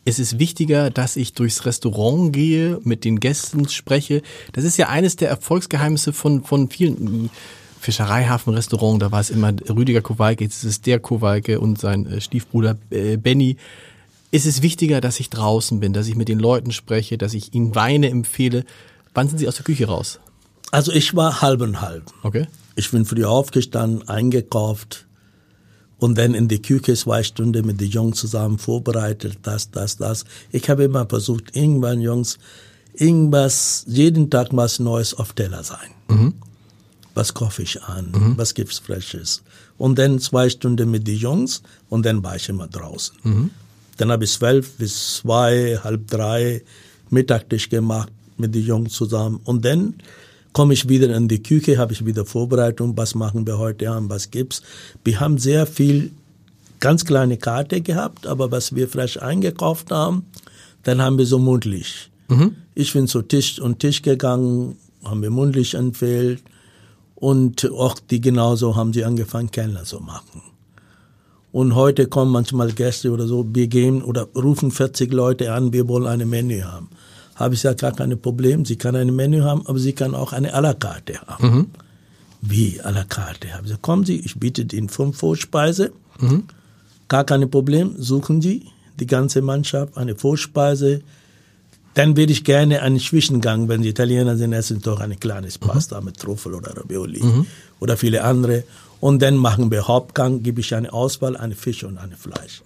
[0.07, 4.21] Es ist wichtiger, dass ich durchs Restaurant gehe, mit den Gästen spreche.
[4.53, 7.31] Das ist ja eines der Erfolgsgeheimnisse von, von vielen
[7.79, 9.01] Fischereihafen-Restaurant.
[9.01, 12.77] Da war es immer Rüdiger Kowalke, jetzt ist es der Kowalke und sein äh, Stiefbruder
[12.91, 13.57] äh, Benny.
[14.31, 17.53] Es ist wichtiger, dass ich draußen bin, dass ich mit den Leuten spreche, dass ich
[17.53, 18.65] ihnen Weine empfehle.
[19.15, 20.19] Wann sind Sie aus der Küche raus?
[20.71, 22.03] Also ich war halb und halb.
[22.21, 22.47] Okay.
[22.75, 25.07] Ich bin früh aufgestanden, eingekauft
[25.97, 30.25] und dann in die Küche zwei Stunden mit den Jungs zusammen vorbereitet, das, das, das.
[30.51, 32.37] Ich habe immer versucht, irgendwann, Jungs,
[32.93, 35.91] irgendwas, jeden Tag was Neues auf Teller sein.
[37.13, 38.11] Was koche ich an?
[38.37, 39.41] Was gibt's Freshes?
[39.77, 43.15] Und dann zwei Stunden mit den Jungs und dann war ich immer draußen.
[43.95, 46.61] Dann habe ich zwölf bis zwei, halb drei
[47.09, 49.39] Mittagtisch gemacht mit den Jungs zusammen.
[49.43, 49.95] Und dann
[50.53, 54.09] komme ich wieder in die Küche, habe ich wieder Vorbereitung, was machen wir heute an,
[54.09, 54.61] was gibt's.
[55.03, 56.11] Wir haben sehr viel
[56.79, 60.25] ganz kleine Karte gehabt, aber was wir frisch eingekauft haben,
[60.83, 62.09] dann haben wir so mundlich.
[62.73, 66.41] Ich bin zu Tisch und Tisch gegangen, haben wir mundlich empfehlt
[67.15, 70.41] und auch die genauso haben sie angefangen, Kellner zu machen.
[71.51, 75.87] Und heute kommen manchmal Gäste oder so, wir gehen oder rufen 40 Leute an, wir
[75.87, 76.89] wollen eine Menü haben.
[77.35, 80.33] Habe ich gesagt, gar kein Problem, sie kann ein Menü haben, aber sie kann auch
[80.33, 81.71] eine à la carte haben.
[82.41, 83.49] Wie à la carte?
[83.49, 85.91] Habe ich gesagt, kommen Sie, ich biete Ihnen fünf Vorspeise.
[87.07, 88.65] Gar kein Problem, suchen Sie
[88.99, 91.01] die ganze Mannschaft eine Vorspeise.
[91.95, 96.01] Dann würde ich gerne einen Zwischengang, wenn die Italiener sind, essen doch ein kleines Pasta
[96.01, 97.21] mit Trüffel oder Ravioli
[97.79, 98.63] oder viele andere.
[99.01, 102.61] Und dann machen wir Hauptgang, gebe ich eine Auswahl, eine Fisch und eine Fleisch.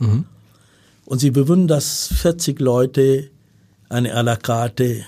[1.05, 3.29] Und Sie bewundern, dass 40 Leute
[3.89, 5.03] eine à la carte,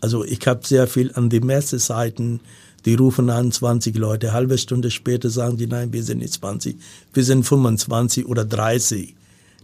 [0.00, 2.40] also ich habe sehr viel an die Messeseiten,
[2.84, 6.76] die rufen an 20 Leute, halbe Stunde später sagen die, nein, wir sind nicht 20,
[7.12, 9.14] wir sind 25 oder 30.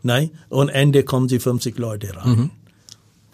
[0.03, 2.51] Nein, und Ende kommen sie 50 Leute rein.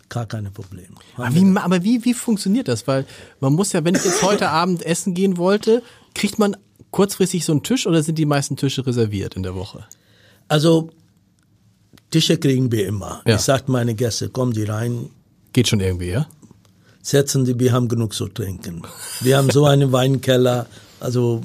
[0.08, 0.94] Gar keine Probleme.
[1.16, 2.86] Aber wie, aber wie, wie funktioniert das?
[2.86, 3.06] Weil
[3.40, 5.82] man muss ja, wenn ich jetzt heute Abend essen gehen wollte,
[6.14, 6.56] kriegt man
[6.90, 9.84] kurzfristig so einen Tisch oder sind die meisten Tische reserviert in der Woche?
[10.48, 10.90] Also
[12.12, 13.22] Tische kriegen wir immer.
[13.26, 13.34] Ja.
[13.34, 15.10] Ich sage meine Gäste, kommen Sie rein,
[15.52, 16.26] Geht schon irgendwie, ja?
[17.02, 18.82] setzen Sie, wir haben genug zu trinken.
[19.20, 20.66] Wir haben so einen Weinkeller,
[21.00, 21.42] also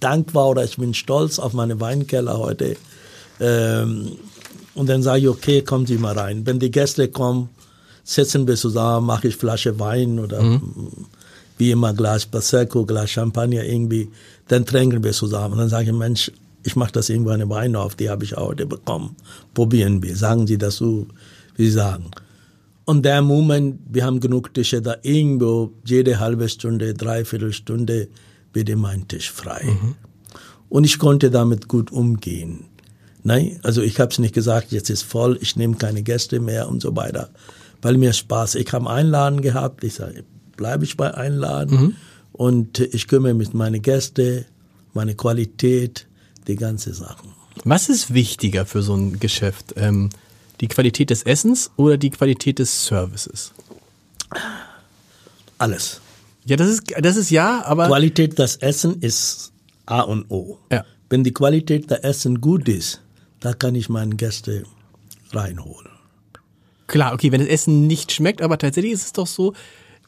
[0.00, 2.76] dankbar oder ich bin stolz auf meine Weinkeller heute.
[3.40, 4.12] Ähm,
[4.74, 6.46] und dann sage ich, okay, kommen Sie mal rein.
[6.46, 7.50] Wenn die Gäste kommen,
[8.04, 10.60] setzen wir zusammen, mache ich Flasche Wein oder
[11.58, 14.10] wie immer Glas Prosecco, Glas Champagner irgendwie,
[14.48, 15.54] dann trinken wir zusammen.
[15.54, 16.30] Und dann sage ich, Mensch,
[16.66, 19.16] ich mache das irgendwo eine Wein auf, die habe ich heute bekommen.
[19.54, 20.16] Probieren wir.
[20.16, 21.06] Sagen Sie das so,
[21.54, 22.10] wie Sie sagen.
[22.84, 28.08] Und der Moment, wir haben genug Tische da irgendwo, jede halbe Stunde, dreiviertel Stunde
[28.52, 29.76] wird immer ein Tisch frei.
[30.68, 32.64] Und ich konnte damit gut umgehen.
[33.22, 36.68] Nein, also ich habe es nicht gesagt, jetzt ist voll, ich nehme keine Gäste mehr
[36.68, 37.30] und so weiter,
[37.82, 38.54] weil mir Spaß.
[38.56, 40.24] Ich habe Einladen gehabt, ich sage,
[40.56, 41.96] bleibe ich bei Einladen
[42.32, 44.46] und ich kümmere mich um meine Gäste,
[44.94, 46.06] meine Qualität,
[46.46, 47.30] die ganze Sachen.
[47.64, 49.74] Was ist wichtiger für so ein Geschäft?
[49.76, 50.10] Ähm,
[50.60, 53.52] die Qualität des Essens oder die Qualität des Services?
[55.58, 56.00] Alles.
[56.44, 57.86] Ja, das ist, das ist ja, aber.
[57.86, 59.52] Qualität des Essen ist
[59.86, 60.58] A und O.
[60.70, 60.84] Ja.
[61.08, 63.00] Wenn die Qualität des Essen gut ist,
[63.40, 64.64] da kann ich meine Gäste
[65.32, 65.90] reinholen.
[66.86, 69.54] Klar, okay, wenn das Essen nicht schmeckt, aber tatsächlich ist es doch so,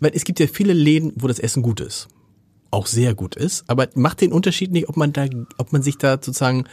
[0.00, 2.08] weil es gibt ja viele Läden, wo das Essen gut ist.
[2.70, 3.64] Auch sehr gut ist.
[3.66, 5.26] Aber macht den Unterschied nicht, ob man da,
[5.56, 6.64] ob man sich da sozusagen,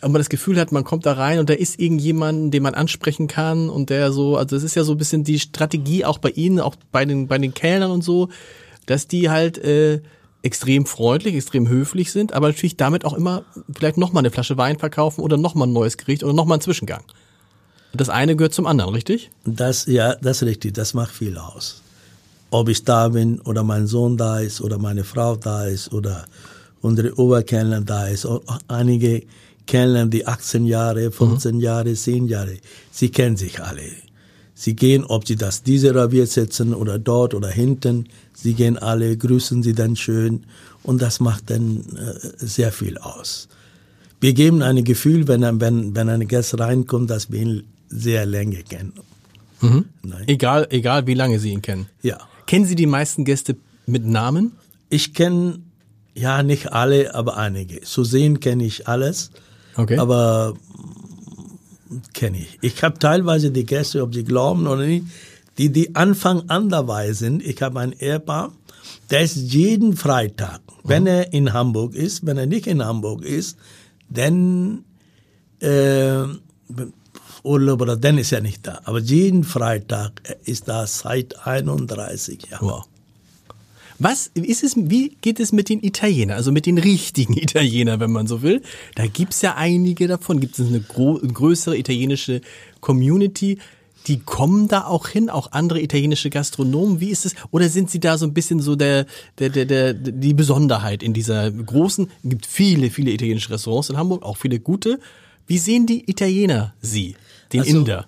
[0.00, 2.74] ob man das Gefühl hat, man kommt da rein und da ist irgendjemand, den man
[2.74, 6.18] ansprechen kann und der so, also es ist ja so ein bisschen die Strategie auch
[6.18, 8.28] bei Ihnen, auch bei den, bei den Kellnern und so,
[8.86, 10.00] dass die halt äh,
[10.42, 14.78] extrem freundlich, extrem höflich sind, aber natürlich damit auch immer vielleicht nochmal eine Flasche Wein
[14.78, 17.04] verkaufen oder nochmal ein neues Gericht oder nochmal einen Zwischengang.
[17.94, 19.30] Das eine gehört zum anderen, richtig?
[19.44, 21.82] Das, ja, das ist richtig, das macht viel aus.
[22.52, 26.26] Ob ich da bin oder mein Sohn da ist oder meine Frau da ist oder
[26.82, 28.26] unsere Oberkellner da ist.
[28.26, 29.22] Auch Einige
[29.66, 32.56] Kellner, die 18 Jahre, 15 Jahre, 10 Jahre,
[32.90, 33.82] sie kennen sich alle.
[34.54, 39.16] Sie gehen, ob sie das diese Ravier sitzen oder dort oder hinten, sie gehen alle,
[39.16, 40.44] grüßen sie dann schön
[40.82, 43.48] und das macht dann äh, sehr viel aus.
[44.20, 48.26] Wir geben ein Gefühl, wenn, ein- wenn, wenn ein Gast reinkommt, dass wir ihn sehr
[48.26, 48.92] lange kennen.
[49.60, 50.24] Nein.
[50.26, 51.86] Egal, egal wie lange Sie ihn kennen.
[52.02, 52.18] Ja.
[52.46, 54.52] Kennen Sie die meisten Gäste mit Namen?
[54.88, 55.60] Ich kenne,
[56.14, 57.80] ja, nicht alle, aber einige.
[57.82, 59.30] Zu sehen kenne ich alles,
[59.76, 59.96] Okay.
[59.98, 60.54] aber
[62.12, 62.58] kenne ich.
[62.60, 65.06] Ich habe teilweise die Gäste, ob sie glauben oder nicht,
[65.58, 67.42] die, die Anfang an dabei sind.
[67.42, 68.52] Ich habe ein Ehepaar,
[69.10, 73.56] der ist jeden Freitag, wenn er in Hamburg ist, wenn er nicht in Hamburg ist,
[74.10, 74.84] dann
[75.60, 76.24] äh,
[77.42, 78.80] Urlaub oder dann ist er nicht da.
[78.84, 82.66] Aber jeden Freitag ist da seit 31 Jahren.
[82.66, 82.84] Wow.
[83.98, 88.10] Was ist es, wie geht es mit den Italienern, also mit den richtigen Italienern, wenn
[88.10, 88.62] man so will?
[88.96, 92.40] Da gibt's ja einige davon, gibt es eine größere italienische
[92.80, 93.58] Community.
[94.08, 96.98] Die kommen da auch hin, auch andere italienische Gastronomen.
[96.98, 97.36] Wie ist es?
[97.52, 99.06] Oder sind sie da so ein bisschen so der,
[99.38, 102.10] der, der, der die Besonderheit in dieser großen?
[102.24, 104.98] Es gibt viele, viele italienische Restaurants in Hamburg, auch viele gute.
[105.46, 107.14] Wie sehen die Italiener sie,
[107.52, 108.06] den Also, Inder?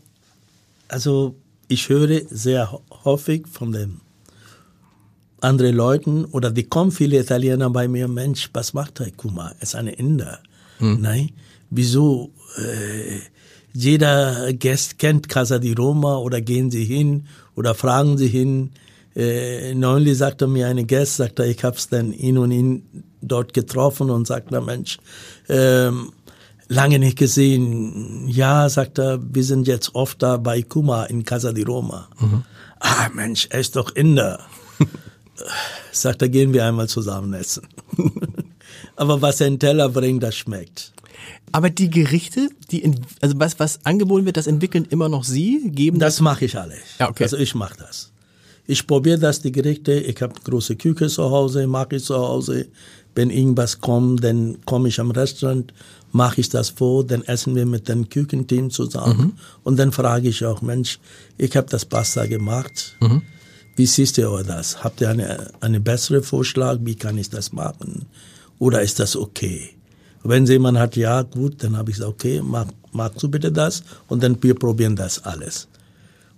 [0.88, 1.34] Also
[1.68, 4.00] ich höre sehr häufig von den
[5.40, 9.50] anderen Leuten oder die kommen viele Italiener bei mir, Mensch, was macht der Kuma?
[9.50, 10.40] Er ist ein Inder.
[10.78, 11.00] Hm.
[11.00, 11.30] Nein,
[11.70, 12.30] wieso?
[12.56, 13.20] Äh,
[13.74, 17.26] jeder Gast kennt Casa di Roma oder gehen sie hin
[17.56, 18.70] oder fragen sie hin.
[19.16, 24.10] Äh, neulich sagte mir eine Gast, sagte, ich hab's dann ihn und ihn dort getroffen
[24.10, 24.98] und sagte, Mensch,
[25.48, 26.12] ähm,
[26.68, 28.28] lange nicht gesehen.
[28.28, 32.08] Ja, sagt er, wir sind jetzt oft da bei Kuma in Casa di Roma.
[32.18, 32.42] Mhm.
[32.80, 34.40] Ah, Mensch, er ist doch Inder.
[35.92, 37.66] sagt er, gehen wir einmal zusammen essen.
[38.96, 40.92] Aber was er in Teller bringt, das schmeckt.
[41.52, 42.84] Aber die Gerichte, die
[43.20, 46.16] also was was angeboten wird, das entwickeln immer noch Sie, geben das?
[46.16, 46.80] Das mache ich alles.
[46.98, 47.22] Ja, okay.
[47.22, 48.10] Also ich mache das.
[48.66, 49.92] Ich probiere das die Gerichte.
[49.92, 52.66] Ich habe große Küche zu Hause, mache ich zu Hause.
[53.14, 55.72] Wenn irgendwas kommt, dann komme ich am Restaurant,
[56.14, 59.32] mache ich das vor, dann essen wir mit dem Küchenteam zusammen mhm.
[59.64, 61.00] und dann frage ich auch, Mensch,
[61.36, 62.96] ich habe das Pasta gemacht.
[63.00, 63.22] Mhm.
[63.74, 64.84] Wie siehst du das?
[64.84, 66.78] Habt ihr eine, eine bessere Vorschlag?
[66.82, 68.06] Wie kann ich das machen?
[68.60, 69.70] Oder ist das okay?
[70.22, 73.82] Wenn jemand hat, ja, gut, dann habe ich gesagt, okay, mag, magst du bitte das?
[74.06, 75.66] Und dann wir probieren das alles.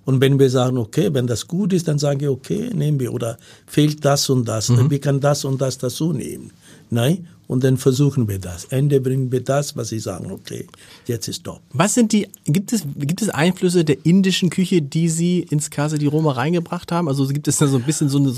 [0.06, 3.12] Und wenn wir sagen, okay, wenn das gut ist, dann sagen wir, okay, nehmen wir.
[3.12, 3.36] Oder
[3.66, 4.70] fehlt das und das.
[4.70, 4.90] Mhm.
[4.90, 6.50] Wir können das und das dazu nehmen.
[6.90, 7.28] Nein?
[7.48, 8.64] Und dann versuchen wir das.
[8.66, 10.66] Ende bringen wir das, was sie sagen, okay,
[11.06, 11.60] jetzt ist top.
[11.72, 15.96] Was sind die, gibt es, gibt es Einflüsse der indischen Küche, die Sie ins Casa
[15.96, 17.06] di Roma reingebracht haben?
[17.06, 18.34] Also gibt es da so ein bisschen so eine,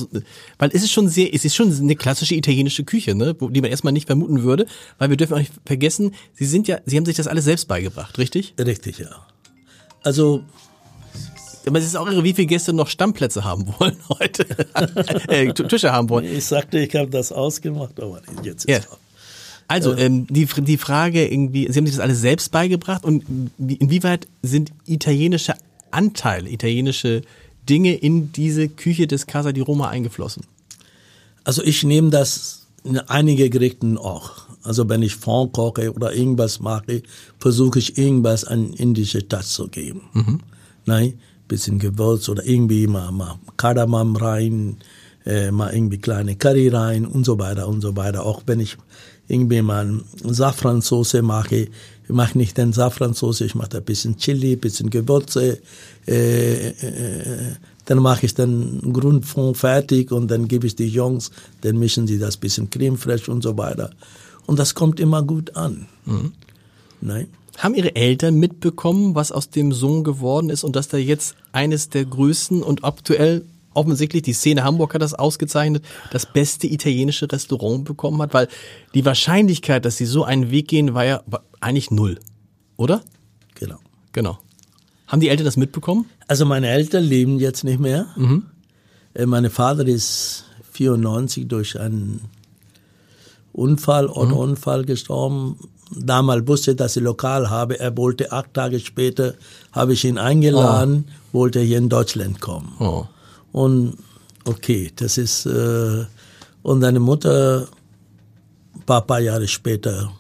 [0.59, 3.71] weil es ist schon sehr, es ist schon eine klassische italienische Küche, ne, die man
[3.71, 4.67] erstmal nicht vermuten würde,
[4.99, 7.67] weil wir dürfen auch nicht vergessen, Sie sind ja, Sie haben sich das alles selbst
[7.67, 8.55] beigebracht, richtig?
[8.59, 9.27] Richtig, ja.
[10.03, 10.45] Also,
[11.69, 14.47] aber es ist auch irre, wie viele Gäste noch Stammplätze haben wollen heute.
[15.29, 16.25] äh, Tische haben wollen.
[16.25, 18.97] Ich sagte, ich habe das ausgemacht, aber jetzt ist ja.
[19.69, 20.07] Also, äh.
[20.07, 23.25] ähm, die, die Frage irgendwie, Sie haben sich das alles selbst beigebracht und
[23.59, 25.55] inwieweit sind italienische
[25.91, 27.23] Anteile, italienische
[27.69, 30.45] Dinge in diese Küche des Casa di Roma eingeflossen?
[31.45, 34.49] Also ich nehme das in einige Gerichten auch.
[34.63, 37.03] Also wenn ich Fond koche oder irgendwas mache,
[37.39, 40.03] versuche ich irgendwas an indische Touch zu geben.
[40.13, 40.41] Mhm.
[40.85, 44.77] Nein, bisschen Gewürz oder irgendwie mal, mal Kardamom rein,
[45.27, 48.25] äh, mal irgendwie kleine Curry rein und so weiter und so weiter.
[48.25, 48.77] Auch wenn ich
[49.29, 51.71] irgendwie mal Safransoße mache, ich
[52.09, 55.59] mache nicht den Safransoße, ich mache da ein bisschen Chili, ein bisschen Gewürze,
[56.07, 61.31] äh, äh, dann mache ich den Grundfond fertig und dann gebe ich die Jungs,
[61.63, 63.91] dann mischen sie das bisschen Creme fraiche und so weiter.
[64.47, 65.87] Und das kommt immer gut an.
[66.07, 66.33] Mhm.
[67.01, 67.29] Nein?
[67.59, 71.89] Haben Ihre Eltern mitbekommen, was aus dem Sohn geworden ist und dass er jetzt eines
[71.89, 73.45] der größten und aktuell
[73.75, 78.33] offensichtlich, die Szene Hamburg hat das ausgezeichnet, das beste italienische Restaurant bekommen hat?
[78.35, 78.49] Weil
[78.95, 81.23] die Wahrscheinlichkeit, dass sie so einen Weg gehen, war ja
[81.61, 82.19] eigentlich null,
[82.77, 83.03] oder?
[83.55, 83.79] Genau.
[84.13, 84.39] Genau.
[85.07, 86.07] Haben die Eltern das mitbekommen?
[86.27, 88.07] Also meine Eltern leben jetzt nicht mehr.
[88.17, 88.47] Mhm.
[89.15, 92.21] Äh, mein Vater ist 94 durch einen
[93.53, 94.87] Unfall, Autounfall mhm.
[94.87, 95.57] gestorben
[95.91, 97.79] damals wusste, dass ich lokal habe.
[97.79, 99.35] Er wollte acht Tage später,
[99.73, 101.39] habe ich ihn eingeladen, oh.
[101.39, 102.73] wollte hier in Deutschland kommen.
[102.79, 103.07] Oh.
[103.53, 103.97] Und
[104.45, 106.05] okay, das ist, äh,
[106.63, 107.69] und seine Mutter,
[108.75, 110.13] ein paar, Jahre später,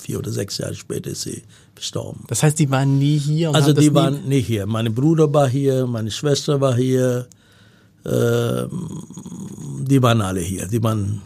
[0.00, 1.42] vier oder sechs Jahre später ist sie
[1.74, 2.24] gestorben.
[2.28, 3.54] Das heißt, die waren nie hier?
[3.54, 4.66] also die waren nie hier.
[4.66, 7.26] Mein Bruder war hier, meine Schwester war hier,
[8.04, 8.66] äh,
[9.82, 10.66] die waren alle hier.
[10.66, 11.22] Die waren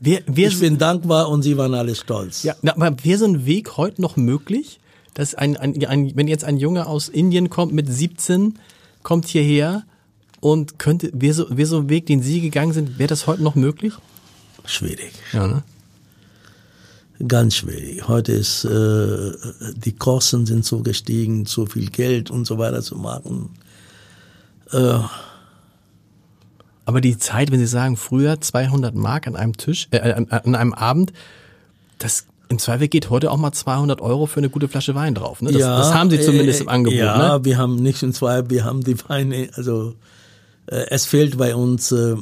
[0.00, 2.44] Wär, wär ich bin dankbar und Sie waren alle stolz.
[2.44, 4.78] Ja, aber wäre so ein Weg heute noch möglich,
[5.14, 8.58] dass ein, ein, ein, wenn jetzt ein Junge aus Indien kommt mit 17,
[9.02, 9.84] kommt hierher
[10.40, 13.42] und könnte, wäre so, wär so ein Weg, den Sie gegangen sind, wäre das heute
[13.42, 13.94] noch möglich?
[14.64, 15.12] Schwierig.
[15.32, 15.62] Ja, ne?
[17.26, 18.06] Ganz schwierig.
[18.06, 19.32] Heute ist, äh,
[19.74, 23.50] die Kosten sind so gestiegen, so viel Geld und so weiter zu machen.
[24.70, 25.00] Äh,
[26.88, 30.72] aber die Zeit, wenn Sie sagen, früher 200 Mark an einem Tisch, äh, an einem
[30.72, 31.12] Abend,
[31.98, 35.42] das im Zweifel geht heute auch mal 200 Euro für eine gute Flasche Wein drauf.
[35.42, 35.52] Ne?
[35.52, 36.98] Das, ja, das haben Sie zumindest äh, im Angebot.
[36.98, 37.44] Ja, ne?
[37.44, 39.96] wir haben nicht im Zweifel, wir haben die Weine, also
[40.64, 42.16] äh, es fehlt bei uns äh,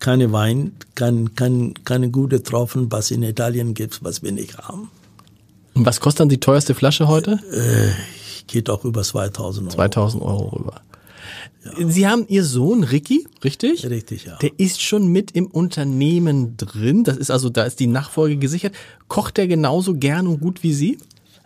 [0.00, 4.90] keine Wein, kein, kein, keine gute Tropfen, was in Italien gibt, was wir nicht haben.
[5.74, 7.38] Und was kostet dann die teuerste Flasche heute?
[7.52, 7.92] Äh,
[8.48, 9.76] geht auch über 2000 Euro.
[9.76, 10.80] 2000 Euro rüber.
[11.88, 13.88] Sie haben Ihr Sohn Ricky, richtig?
[13.88, 14.36] Richtig, ja.
[14.36, 17.04] Der ist schon mit im Unternehmen drin.
[17.04, 18.74] Das ist also, da ist die Nachfolge gesichert.
[19.08, 20.98] Kocht er genauso gern und gut wie Sie?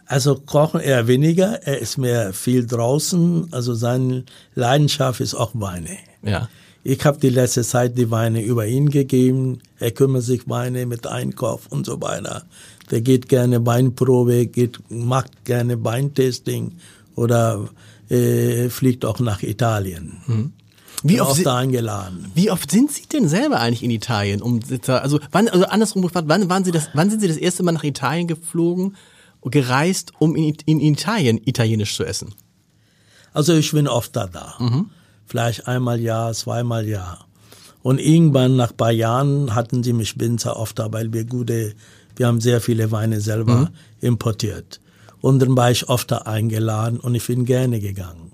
[0.06, 1.62] Also kochen eher weniger.
[1.62, 3.52] Er ist mehr viel draußen.
[3.52, 4.24] Also seine
[4.56, 5.98] Leidenschaft ist auch Weine.
[6.22, 6.48] Ja.
[6.82, 9.60] Ich habe die letzte Zeit die Weine über ihn gegeben.
[9.78, 12.44] Er kümmert sich Weine mit Einkauf und so weiter.
[12.90, 16.72] Der geht gerne Weinprobe, geht, macht gerne Weintesting
[17.14, 17.68] oder
[18.10, 20.22] äh, fliegt auch nach Italien.
[20.26, 20.52] Mhm.
[21.02, 22.30] Wie Bin oft, da eingeladen.
[22.34, 24.42] wie oft sind Sie denn selber eigentlich in Italien?
[24.42, 27.62] Um, also, wann, also andersrum gefragt, wann, waren Sie das, wann sind Sie das erste
[27.62, 28.96] Mal nach Italien geflogen,
[29.42, 32.34] gereist, um in, in Italien Italienisch zu essen?
[33.32, 34.56] Also ich bin oft da da.
[35.26, 37.26] Vielleicht einmal Jahr, zweimal Jahr.
[37.82, 41.74] Und irgendwann nach paar Jahren hatten sie mich Winzer oft da, weil wir gute,
[42.16, 44.80] wir haben sehr viele Weine selber importiert.
[45.20, 48.32] Und dann war ich oft da eingeladen und ich bin gerne gegangen.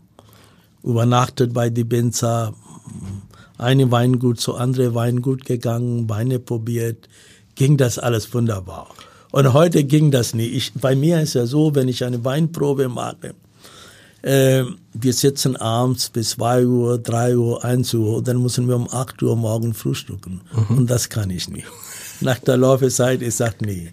[0.82, 2.54] Übernachtet bei die Winzer,
[3.58, 7.08] eine Weingut zu andere Weingut gegangen, Weine probiert,
[7.54, 8.88] ging das alles wunderbar.
[9.32, 10.54] Und heute ging das nicht.
[10.54, 13.34] Ich, bei mir ist ja so, wenn ich eine Weinprobe mache,
[14.22, 18.88] äh, wir sitzen abends bis 2 Uhr, 3 Uhr, 1 Uhr, dann müssen wir um
[18.90, 20.40] 8 Uhr morgen frühstücken.
[20.68, 21.66] Und das kann ich nicht.
[22.20, 23.92] Nach der Laufezeit, ich sag nee,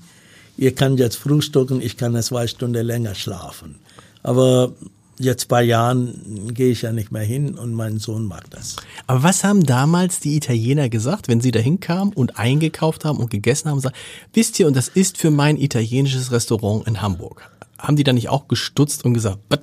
[0.57, 3.75] ihr könnt jetzt frühstücken, ich kann zwei Stunden länger schlafen.
[4.21, 4.73] Aber
[5.19, 8.75] jetzt bei Jahren gehe ich ja nicht mehr hin und mein Sohn mag das.
[9.07, 13.29] Aber was haben damals die Italiener gesagt, wenn sie da hinkamen und eingekauft haben und
[13.29, 13.77] gegessen haben?
[13.77, 13.95] und Sagen,
[14.33, 17.49] wisst ihr, und das ist für mein italienisches Restaurant in Hamburg.
[17.77, 19.59] Haben die da nicht auch gestutzt und gesagt, was?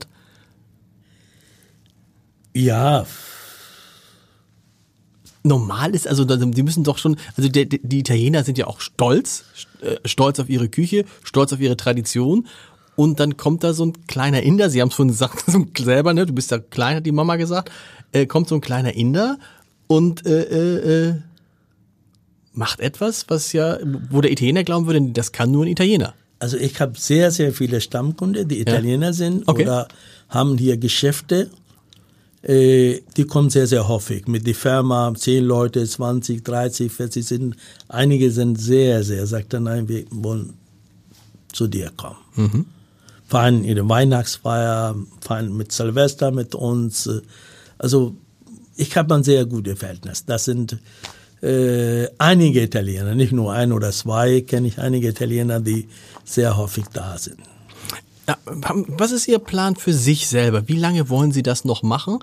[2.52, 3.06] Ja,
[5.42, 9.44] normal ist, also die müssen doch schon, also die, die Italiener sind ja auch stolz,
[9.80, 12.46] äh, stolz auf ihre Küche, stolz auf ihre Tradition.
[12.96, 15.70] Und dann kommt da so ein kleiner Inder, Sie haben es vorhin gesagt, so ein
[15.78, 16.26] selber, ne?
[16.26, 17.70] Du bist ja klein, hat die Mama gesagt.
[18.12, 19.38] Äh, kommt so ein kleiner Inder
[19.86, 21.14] und äh, äh, äh,
[22.52, 23.78] macht etwas, was ja,
[24.10, 26.14] wo der Italiener glauben würde, das kann nur ein Italiener.
[26.40, 29.64] Also ich habe sehr, sehr viele Stammkunden, die Italiener sind Okay.
[29.64, 29.88] oder
[30.28, 31.50] haben hier Geschäfte.
[32.42, 34.26] Äh, die kommen sehr, sehr häufig.
[34.26, 37.56] Mit der Firma, 10 Leute, 20, 30, 40 sind.
[37.88, 40.54] Einige sind sehr, sehr, sagt er, nein, wir wollen
[41.52, 42.16] zu dir kommen.
[43.26, 47.08] Feiern ihre Weihnachtsfeier, feiern mit Silvester mit uns.
[47.78, 48.16] Also
[48.76, 50.24] ich habe ein sehr gutes Verhältnis.
[50.24, 50.78] Das sind
[51.42, 55.88] äh, einige Italiener, nicht nur ein oder zwei, kenne ich einige Italiener, die
[56.24, 57.38] sehr häufig da sind.
[58.44, 60.68] Was ist Ihr Plan für sich selber?
[60.68, 62.18] Wie lange wollen Sie das noch machen?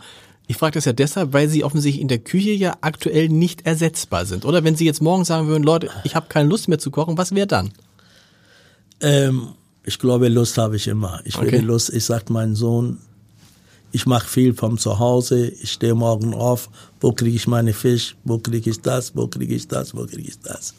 [0.47, 4.25] Ich frage das ja deshalb, weil Sie offensichtlich in der Küche ja aktuell nicht ersetzbar
[4.25, 4.45] sind.
[4.45, 7.17] Oder wenn Sie jetzt morgen sagen würden, Leute, ich habe keine Lust mehr zu kochen,
[7.17, 7.71] was wäre dann?
[9.01, 9.49] Ähm,
[9.83, 11.19] ich glaube, Lust habe ich immer.
[11.25, 11.51] Ich Okay.
[11.51, 12.99] will Lust, ich sag meinem Sohn,
[13.91, 16.69] ich mache viel vom Zuhause, ich stehe morgen auf,
[17.01, 20.27] wo kriege ich meine Fisch, wo kriege ich das, wo kriege ich das, wo kriege
[20.29, 20.73] ich das.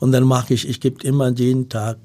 [0.00, 1.98] Und dann mache ich, ich gebe immer jeden Tag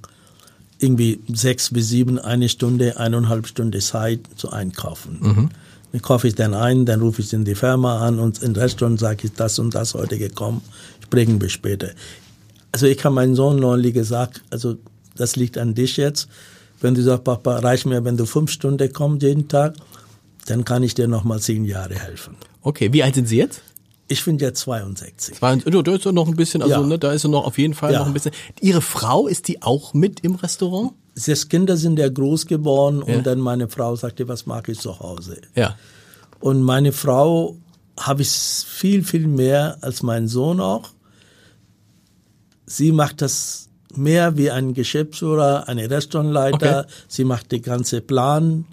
[0.79, 5.49] irgendwie sechs bis sieben, eine Stunde, eineinhalb Stunden Zeit zu einkaufen.
[5.91, 8.99] Dann kaufe ich dann ein, dann rufe ich in die Firma an und im Restaurant
[8.99, 10.61] sage ich, das und das heute gekommen,
[11.03, 11.89] sprechen wir später.
[12.71, 14.77] Also ich habe meinem Sohn neulich gesagt, also
[15.15, 16.27] das liegt an dich jetzt.
[16.81, 19.75] Wenn du sagst, Papa, reicht mir, wenn du fünf Stunden kommst jeden Tag,
[20.45, 22.35] dann kann ich dir noch mal zehn Jahre helfen.
[22.61, 23.61] Okay, wie alt sind Sie jetzt?
[24.09, 25.35] Ich bin jetzt 62.
[25.35, 26.81] Zwei- oh, Da ist ja noch ein bisschen, also Ja.
[26.81, 27.99] ne, da ist ja noch auf jeden Fall Ja.
[27.99, 28.31] noch ein bisschen.
[28.61, 30.93] Ihre Frau, ist die auch mit im Restaurant?
[31.15, 33.17] Sechs Kinder sind ja groß geworden Ja.
[33.17, 35.41] und dann meine Frau sagte, was mag ich zu Hause?
[35.55, 35.75] Ja.
[36.39, 37.57] Und meine Frau
[37.99, 40.83] habe ich viel, viel mehr als mein Sohn auch.
[42.65, 46.81] Sie macht das mehr wie ein Geschäftsführer, ein Restaurantleiter.
[46.81, 46.91] Okay.
[47.07, 48.65] Sie macht den ganzen Plan.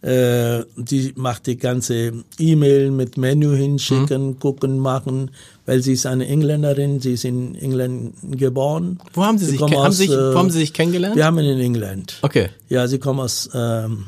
[0.00, 4.38] Äh, sie macht die ganze E-Mail mit Menü hinschicken, Mhm.
[4.38, 5.32] gucken, machen,
[5.66, 9.00] weil sie ist eine Engländerin, sie ist in England geboren.
[9.12, 10.72] Wo haben Sie sich, kommt ke- haben aus, Sie sich, äh, wo haben Sie sich
[10.72, 11.16] kennengelernt?
[11.16, 12.18] Wir haben ihn in England.
[12.22, 12.50] Okay.
[12.68, 14.04] Ja, sie kommen aus ähm,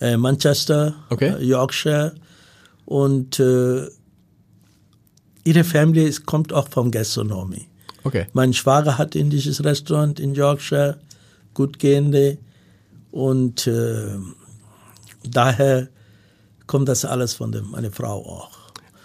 [0.00, 1.34] äh, Manchester, Okay.
[1.40, 2.14] äh, Yorkshire
[2.86, 3.88] und äh,
[5.44, 7.66] ihre Familie ist, kommt auch vom Gastronomie.
[8.04, 8.26] Okay.
[8.32, 10.98] Mein Schwager hat indisches Restaurant in Yorkshire,
[11.54, 12.38] gut gehende
[13.10, 14.16] und äh,
[15.28, 15.88] daher
[16.66, 18.50] kommt das alles von dem, meine Frau auch.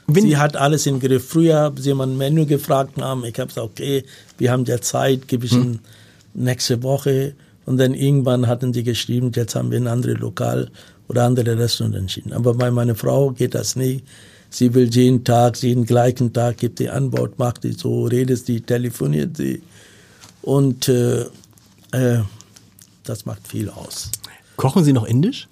[0.07, 1.27] Wenn- sie hat alles im Griff.
[1.27, 4.03] Früher haben sie mein Menü gefragt haben, ich habe gesagt, okay,
[4.37, 5.79] wir haben ja Zeit, gebe ich Ihnen
[6.33, 7.33] nächste Woche.
[7.65, 10.71] Und dann irgendwann hatten sie geschrieben, jetzt haben wir ein anderes Lokal
[11.09, 12.31] oder andere Restaurant entschieden.
[12.31, 14.05] Aber bei meiner Frau geht das nicht.
[14.49, 18.61] Sie will jeden Tag, jeden gleichen Tag, gibt die Antwort, macht die so, redet sie,
[18.61, 19.61] telefoniert sie.
[20.41, 21.23] Und äh,
[21.91, 22.19] äh,
[23.03, 24.09] das macht viel aus.
[24.55, 25.49] Kochen Sie noch Indisch?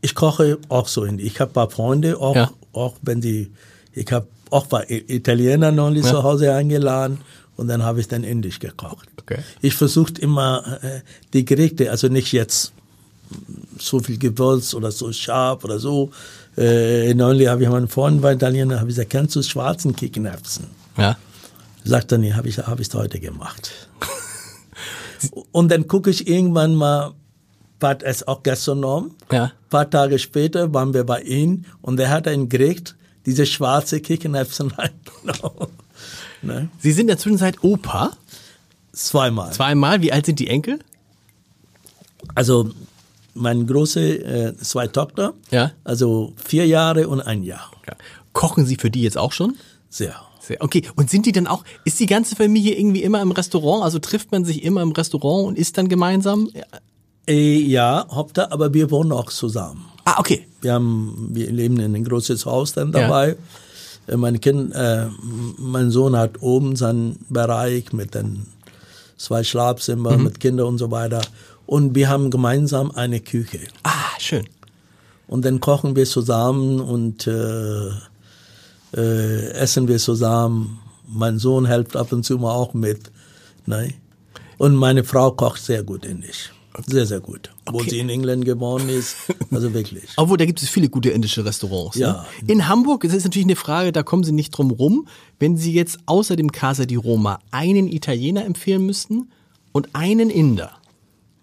[0.00, 1.04] Ich koche auch so.
[1.04, 2.50] in- Ich habe ein paar Freunde, auch, Ja.
[2.72, 3.50] auch wenn die,
[3.92, 6.10] ich habe auch paar Italiener neulich Ja.
[6.12, 7.18] zu Hause eingeladen
[7.56, 9.08] und dann habe ich dann Indisch gekocht.
[9.20, 9.38] Okay.
[9.60, 11.00] Ich versuche immer äh,
[11.32, 12.72] die Gerichte, also nicht jetzt
[13.78, 16.10] so viel Gewürz oder so scharf oder so.
[16.56, 20.64] Äh, neulich habe ich meinen Freund bei Italiener, habe ich gesagt, kennst du schwarzen Kichererbsen?
[20.96, 21.16] Ja.
[21.84, 23.72] Sagt er, nee, habe ich, hab ich heute gemacht.
[25.52, 27.12] Und dann gucke ich irgendwann mal
[27.80, 29.14] war es auch Gastronom.
[29.30, 29.44] Ja.
[29.44, 34.00] Ein paar Tage später waren wir bei ihm und er hat einen gekriegt, diese schwarze
[34.00, 35.68] reingenommen.
[36.42, 36.68] ne?
[36.78, 38.12] Sie sind in der Zwischenzeit Opa.
[38.92, 39.52] Zweimal.
[39.52, 40.02] Zweimal.
[40.02, 40.78] Wie alt sind die Enkel?
[42.34, 42.70] Also
[43.34, 45.70] meine große äh, zwei Tochter, Ja.
[45.84, 47.70] also vier Jahre und ein Jahr.
[47.86, 47.94] Ja.
[48.32, 49.56] Kochen Sie für die jetzt auch schon?
[49.88, 50.14] Sehr.
[50.40, 50.62] Sehr.
[50.62, 53.84] Okay, und sind die dann auch, ist die ganze Familie irgendwie immer im Restaurant?
[53.84, 56.48] Also trifft man sich immer im Restaurant und isst dann gemeinsam?
[57.28, 59.84] Äh, ja, Hauptsache, aber wir wohnen auch zusammen.
[60.04, 60.46] Ah, okay.
[60.62, 63.36] Wir haben, wir leben in ein großes Haus dann dabei.
[64.06, 65.06] Äh, Mein Kind, äh,
[65.58, 68.46] mein Sohn hat oben seinen Bereich mit den
[69.18, 71.20] zwei Schlafzimmern, mit Kindern und so weiter.
[71.66, 73.60] Und wir haben gemeinsam eine Küche.
[73.82, 74.46] Ah, schön.
[75.26, 77.90] Und dann kochen wir zusammen und äh,
[78.96, 80.78] äh, essen wir zusammen.
[81.06, 83.10] Mein Sohn hilft ab und zu mal auch mit.
[83.66, 83.92] Ne?
[84.56, 86.50] Und meine Frau kocht sehr gut indisch.
[86.86, 87.50] Sehr, sehr gut.
[87.70, 87.90] Wo Okay.
[87.90, 89.16] sie in England geboren ist.
[89.50, 90.04] Also wirklich.
[90.16, 91.96] Obwohl, da gibt es viele gute indische Restaurants.
[91.96, 92.24] Ja.
[92.42, 92.52] Ne?
[92.52, 95.08] In Hamburg, das ist natürlich eine Frage, da kommen Sie nicht drum rum.
[95.38, 99.30] Wenn Sie jetzt außer dem Casa di Roma einen Italiener empfehlen müssten
[99.72, 100.72] und einen Inder,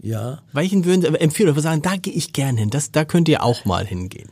[0.01, 0.41] Ja.
[0.53, 3.43] welchen würden Sie empfehlen oder sagen, da gehe ich gern hin, das, da könnt ihr
[3.43, 4.29] auch mal hingehen?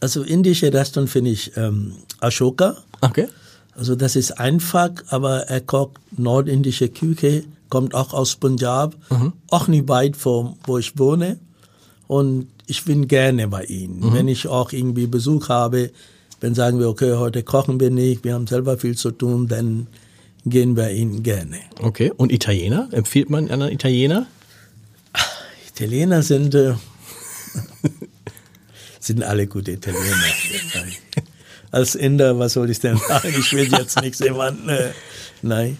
[0.00, 2.76] Also indische Restaurant finde ich ähm, Ashoka.
[3.00, 3.28] Okay.
[3.74, 8.96] Also das ist einfach, aber er kocht nordindische Küche, kommt auch aus Punjab,
[9.50, 11.38] auch nicht weit von wo ich wohne.
[12.06, 14.12] Und ich bin gerne bei ihm.
[14.12, 15.90] Wenn ich auch irgendwie Besuch habe,
[16.40, 19.86] wenn sagen wir, okay, heute kochen wir nicht, wir haben selber viel zu tun, dann
[20.44, 21.58] gehen wir ihn gerne.
[21.80, 22.12] Okay.
[22.16, 22.88] Und Italiener?
[22.92, 24.26] Empfiehlt man einen Italiener?
[25.68, 26.74] Italiener sind, äh,
[29.00, 30.02] sind alle gute Italiener.
[31.70, 33.34] Als Inder, was soll ich denn sagen?
[33.38, 34.92] Ich will jetzt nichts jemanden, äh,
[35.42, 35.76] nein.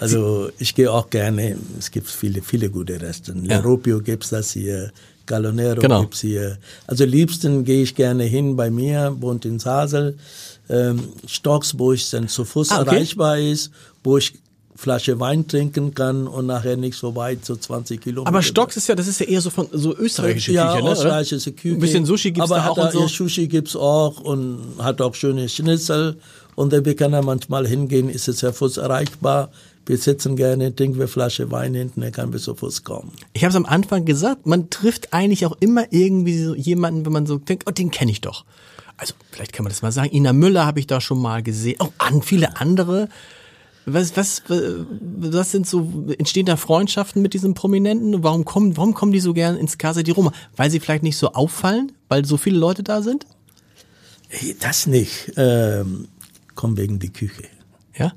[0.00, 3.48] Also ich gehe auch gerne, es gibt viele, viele gute Restaurants.
[3.48, 3.58] Ja.
[3.60, 4.92] L'Europio gibt's das hier,
[5.26, 6.02] Galonero Genau.
[6.02, 6.58] gibt's hier.
[6.86, 10.16] Also liebsten gehe ich gerne hin bei mir, wohnt in Sasel,
[10.68, 12.96] ähm, Stocks, wo ich dann zu Fuß Ah, okay.
[12.96, 13.70] erreichbar ist,
[14.04, 14.34] wo ich
[14.76, 18.28] Flasche Wein trinken kann und nachher nicht so weit, so 20 Kilometer.
[18.28, 20.92] Aber Stocks ist ja, das ist ja eher so von so österreichische ja, Küche, ne?
[20.92, 21.74] österreichische Küche.
[21.74, 23.08] Ein bisschen Sushi gibt's aber da auch und so.
[23.08, 26.14] Sushi gibt's auch und hat auch schöne Schnitzel.
[26.54, 29.50] Und wir können da manchmal hingehen, ist es ja Fuß erreichbar.
[29.88, 33.10] Wir sitzen gerne, trinken wir eine Flasche Wein hinten, dann kann wir zu Fuß kommen.
[33.32, 37.12] Ich habe es am Anfang gesagt, man trifft eigentlich auch immer irgendwie so jemanden, wenn
[37.14, 38.44] man so denkt, oh, den kenne ich doch.
[38.98, 40.14] Also vielleicht kann man das mal sagen.
[40.14, 41.76] Ina Müller habe ich da schon mal gesehen.
[41.80, 43.08] Oh, an viele andere.
[43.86, 48.22] Was, was, was sind so, entstehen da Freundschaften mit diesen Prominenten?
[48.22, 50.32] Warum kommen, warum kommen die so gern ins Casa di Roma?
[50.54, 51.92] Weil sie vielleicht nicht so auffallen?
[52.10, 53.24] Weil so viele Leute da sind?
[54.60, 55.32] Das nicht.
[55.38, 56.08] Ähm,
[56.54, 57.44] komm wegen die Küche.
[57.96, 58.12] Ja?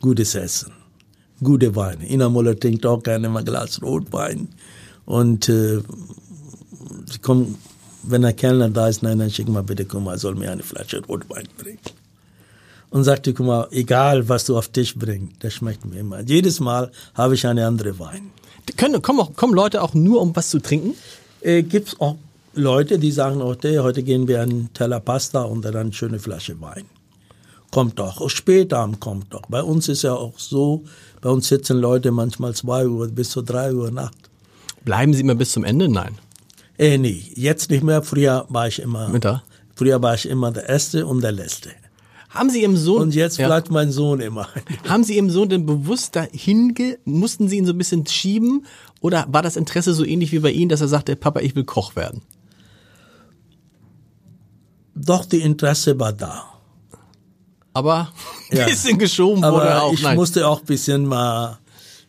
[0.00, 0.72] Gutes Essen.
[1.42, 2.10] Gute Weine.
[2.10, 4.48] Ina Müller trinkt auch gerne mal ein Glas Rotwein.
[5.04, 5.80] Und äh,
[7.22, 7.58] kommen,
[8.02, 10.62] wenn der Kellner da ist, nein, dann schick mal bitte, guck mal, soll mir eine
[10.62, 11.80] Flasche Rotwein bringen.
[12.90, 16.20] Und sagte, guck mal, egal was du auf Tisch bringst, das schmeckt mir immer.
[16.20, 18.30] Jedes Mal habe ich eine andere Wein.
[18.68, 20.94] Die Können, kommen, auch, kommen Leute auch nur, um was zu trinken?
[21.42, 22.16] Äh, gibt's auch
[22.54, 26.60] Leute, die sagen, okay, heute gehen wir einen Teller Pasta und dann eine schöne Flasche
[26.60, 26.84] Wein.
[27.70, 28.20] Kommt doch.
[28.20, 29.42] Auch später kommt doch.
[29.48, 30.84] Bei uns ist ja auch so,
[31.20, 34.16] bei uns sitzen Leute manchmal zwei Uhr bis zu drei Uhr Nacht.
[34.84, 35.88] Bleiben sie immer bis zum Ende?
[35.88, 36.18] Nein.
[36.78, 38.02] Äh, nee, jetzt nicht mehr.
[38.02, 39.42] Früher war ich immer, Mittag?
[39.74, 41.70] früher war ich immer der Erste und der Letzte.
[42.30, 43.02] Haben Sie Ihrem Sohn.
[43.02, 43.48] Und jetzt Ja.
[43.48, 44.48] bleibt mein Sohn immer.
[44.88, 48.64] Haben Sie Ihrem Sohn denn bewusst dahin, ge mussten Sie ihn so ein bisschen schieben?
[49.00, 51.64] Oder war das Interesse so ähnlich wie bei Ihnen, dass er sagte, Papa, ich will
[51.64, 52.22] Koch werden?
[54.94, 56.44] Doch, die Interesse war da.
[57.72, 58.12] Aber
[58.50, 59.92] ein bisschen geschoben wurde Aber auch.
[59.92, 60.16] ich Nein.
[60.16, 61.58] musste auch ein bisschen mal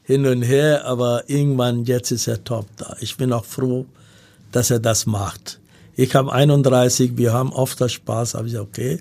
[0.03, 2.95] hin und her, aber irgendwann, jetzt ist er top da.
[2.99, 3.85] Ich bin auch froh,
[4.51, 5.59] dass er das macht.
[5.95, 8.99] Ich habe 31, wir haben oft das Spaß, habe ich gesagt, okay,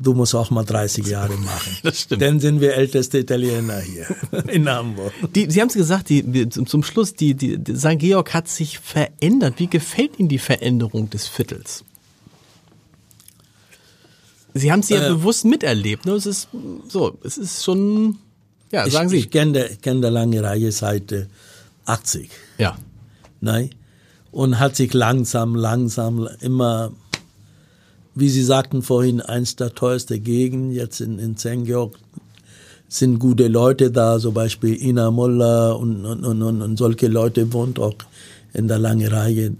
[0.00, 1.76] du musst auch mal 30 Jahre machen.
[1.82, 2.22] Das stimmt.
[2.22, 4.06] Dann sind wir älteste Italiener hier
[4.48, 5.12] in Hamburg.
[5.34, 7.98] die, Sie haben es gesagt, die, die, zum, Schluss, die, die St.
[7.98, 9.54] Georg hat sich verändert.
[9.58, 11.84] Wie gefällt Ihnen die Veränderung des Viertels?
[14.54, 15.08] Sie haben es ja Äh.
[15.10, 16.06] bewusst miterlebt.
[16.06, 16.12] Ne?
[16.12, 16.48] Es ist
[16.88, 18.18] so, es ist schon,
[18.70, 19.18] ja, sagen ich, Sie.
[19.18, 21.26] Ich kenne kenn der lange Reihe seit äh,
[21.86, 22.30] 80.
[22.58, 22.76] ja.
[23.40, 23.70] Nein.
[24.30, 26.92] Und hat sich langsam, langsam immer,
[28.14, 31.64] wie Sie sagten vorhin, eins der teuerste Gegend, jetzt in, in.
[31.64, 31.98] Georg
[32.88, 37.52] sind gute Leute da, zum Beispiel Ina Muller und, und, und, und, und solche Leute
[37.52, 37.96] wohnt auch
[38.54, 39.54] in der langen Reihe.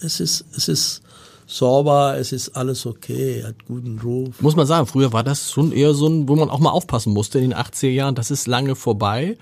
[0.00, 1.02] Es ist, es ist
[1.46, 4.40] sauber, es ist alles okay, hat guten Ruf.
[4.40, 7.12] Muss man sagen, früher war das schon eher so ein, wo man auch mal aufpassen
[7.12, 8.14] musste in den 80er Jahren.
[8.14, 9.36] Das ist lange vorbei.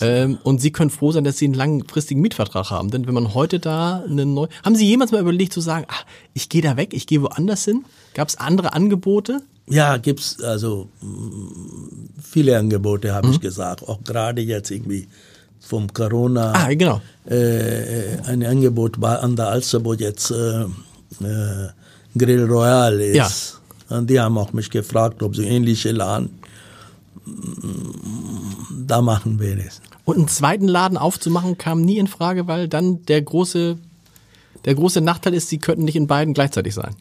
[0.00, 2.90] Ähm, und Sie können froh sein, dass Sie einen langfristigen Mietvertrag haben.
[2.90, 4.48] Denn wenn man heute da eine neue...
[4.64, 7.64] Haben Sie jemals mal überlegt zu sagen, ach, ich gehe da weg, ich gehe woanders
[7.64, 7.84] hin?
[8.14, 9.42] Gab es andere Angebote?
[9.66, 11.08] Ja, gibt's also mh,
[12.22, 13.86] viele Angebote, habe ich gesagt.
[13.88, 15.08] Auch gerade jetzt irgendwie
[15.60, 16.52] vom Corona.
[16.52, 17.00] Ah, genau.
[17.26, 20.64] Äh, ein Angebot war an der Alster, wo jetzt äh,
[21.20, 21.68] äh,
[22.16, 23.16] Grill Royal ist.
[23.90, 23.96] Ja.
[23.96, 26.38] Und die haben auch mich gefragt, ob sie ähnliche Laden
[28.70, 29.80] da machen wir das.
[30.04, 33.76] Und einen zweiten Laden aufzumachen kam nie in Frage, weil dann der große,
[34.64, 36.94] der große Nachteil ist, Sie könnten nicht in beiden gleichzeitig sein.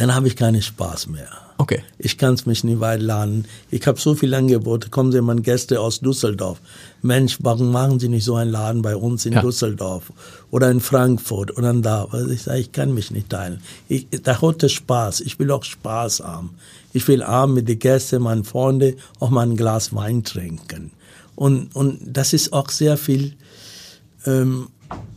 [0.00, 1.28] Dann habe ich keinen Spaß mehr.
[1.58, 1.82] Okay.
[1.98, 3.44] Ich kann es mich nicht weit laden.
[3.70, 4.88] Ich habe so viele Angebote.
[4.88, 6.58] Kommen Sie mal Gäste aus Düsseldorf.
[7.02, 9.42] Mensch, warum machen Sie nicht so einen Laden bei uns in Ja.
[9.42, 10.10] Düsseldorf
[10.50, 12.06] oder in Frankfurt oder da?
[12.10, 13.60] Weil ich sage, ich kann mich nicht teilen.
[13.88, 15.20] Ich, da hat es Spaß.
[15.20, 16.54] Ich will auch Spaß haben.
[16.94, 20.92] Ich will abends mit den Gästen, meinen Freunden auch mal ein Glas Wein trinken.
[21.36, 23.34] Und, und das ist auch sehr viel
[24.24, 24.68] ähm,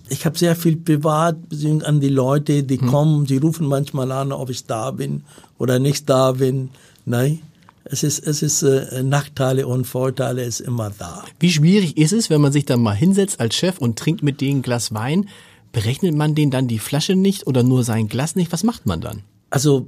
[0.10, 4.50] ich habe sehr viel Privatbeziehung an die Leute, die kommen, sie rufen manchmal an, ob
[4.50, 5.24] ich da bin
[5.58, 6.70] oder nicht da bin.
[7.06, 7.40] Nein,
[7.86, 11.24] es ist, es ist äh, Nachteile und Vorteile ist immer da.
[11.40, 14.42] Wie schwierig ist es, wenn man sich dann mal hinsetzt als Chef und trinkt mit
[14.42, 15.30] denen ein Glas Wein?
[15.72, 18.52] Berechnet man denen dann die Flasche nicht oder nur sein Glas nicht?
[18.52, 19.24] Was macht man dann?
[19.50, 19.88] Also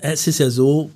[0.00, 0.90] es ist ja so,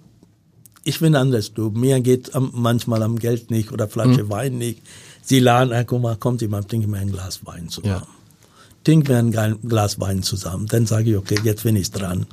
[0.85, 1.71] ich bin anders, du.
[1.71, 4.83] Mir geht manchmal am Geld nicht oder Flasche Wein nicht.
[5.25, 8.03] Sie laden, ah, guck mal, kommt jemand, trinken wir ein Glas Wein zusammen.
[8.03, 8.07] Ja.
[8.85, 10.67] Trinken wir ein Glas Wein zusammen.
[10.67, 12.27] Dann sage ich, okay, jetzt bin ich dran.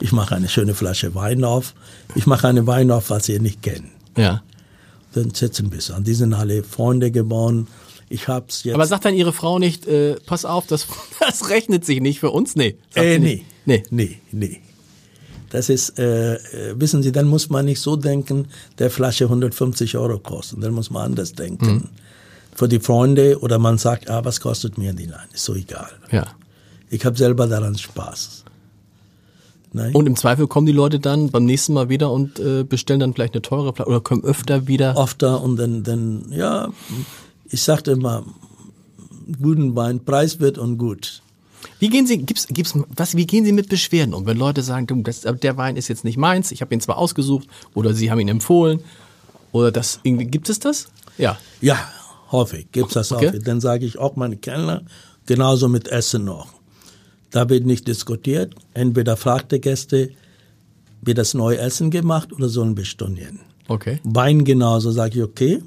[0.00, 1.74] Ich mache eine schöne Flasche Wein auf.
[2.14, 3.88] Ich mache eine Wein auf, was ihr nicht kennt.
[4.16, 4.42] Ja.
[5.14, 6.04] Dann setzen wir an.
[6.04, 7.66] Die sind alle Freunde geworden.
[8.08, 8.74] Ich hab's jetzt.
[8.74, 10.86] Aber sagt dann Ihre Frau nicht, äh, pass auf, das,
[11.20, 12.54] das rechnet sich nicht für uns?
[12.54, 12.76] Nee.
[12.94, 13.44] Äh, nee.
[13.64, 13.82] Nee.
[13.90, 14.60] Nee, nee.
[15.50, 16.38] Das ist, äh, äh,
[16.78, 18.46] wissen Sie, dann muss man nicht so denken,
[18.78, 20.62] der Flasche 150 Euro kostet.
[20.62, 21.66] Dann muss man anders denken.
[21.66, 21.88] Mhm.
[22.56, 25.28] Für die Freunde oder man sagt, ah, was kostet mir die Line?
[25.32, 25.90] Ist so egal.
[26.10, 26.26] Ja.
[26.88, 28.44] Ich habe selber daran Spaß.
[29.72, 29.94] Nein?
[29.94, 33.12] Und im Zweifel kommen die Leute dann beim nächsten Mal wieder und äh, bestellen dann
[33.12, 34.96] vielleicht eine teure Flasche oder kommen öfter wieder.
[34.98, 36.70] öfter und dann, dann ja,
[37.50, 38.24] ich sagte immer,
[39.42, 41.20] guten Wein, preiswert und gut.
[41.78, 44.86] Wie gehen Sie, gibt's, gibt's, was, wie gehen Sie mit Beschwerden um, wenn Leute sagen,
[44.86, 48.10] du, das, der Wein ist jetzt nicht meins, ich habe ihn zwar ausgesucht oder Sie
[48.10, 48.80] haben ihn empfohlen
[49.52, 50.88] oder das, irgendwie, gibt es das?
[51.18, 51.36] Ja.
[51.60, 51.76] Ja,
[52.36, 53.28] häufig gibt's das Okay.
[53.28, 53.42] häufig.
[53.44, 54.82] Dann sage ich auch meine Kellner,
[55.26, 56.48] genauso mit Essen noch.
[57.30, 58.54] Da wird nicht diskutiert.
[58.74, 60.10] Entweder fragt der Gäste,
[61.02, 63.40] wird das neue Essen gemacht oder sollen wir stornieren?
[63.68, 64.00] Okay.
[64.04, 65.62] Wein genauso, sage ich, okay,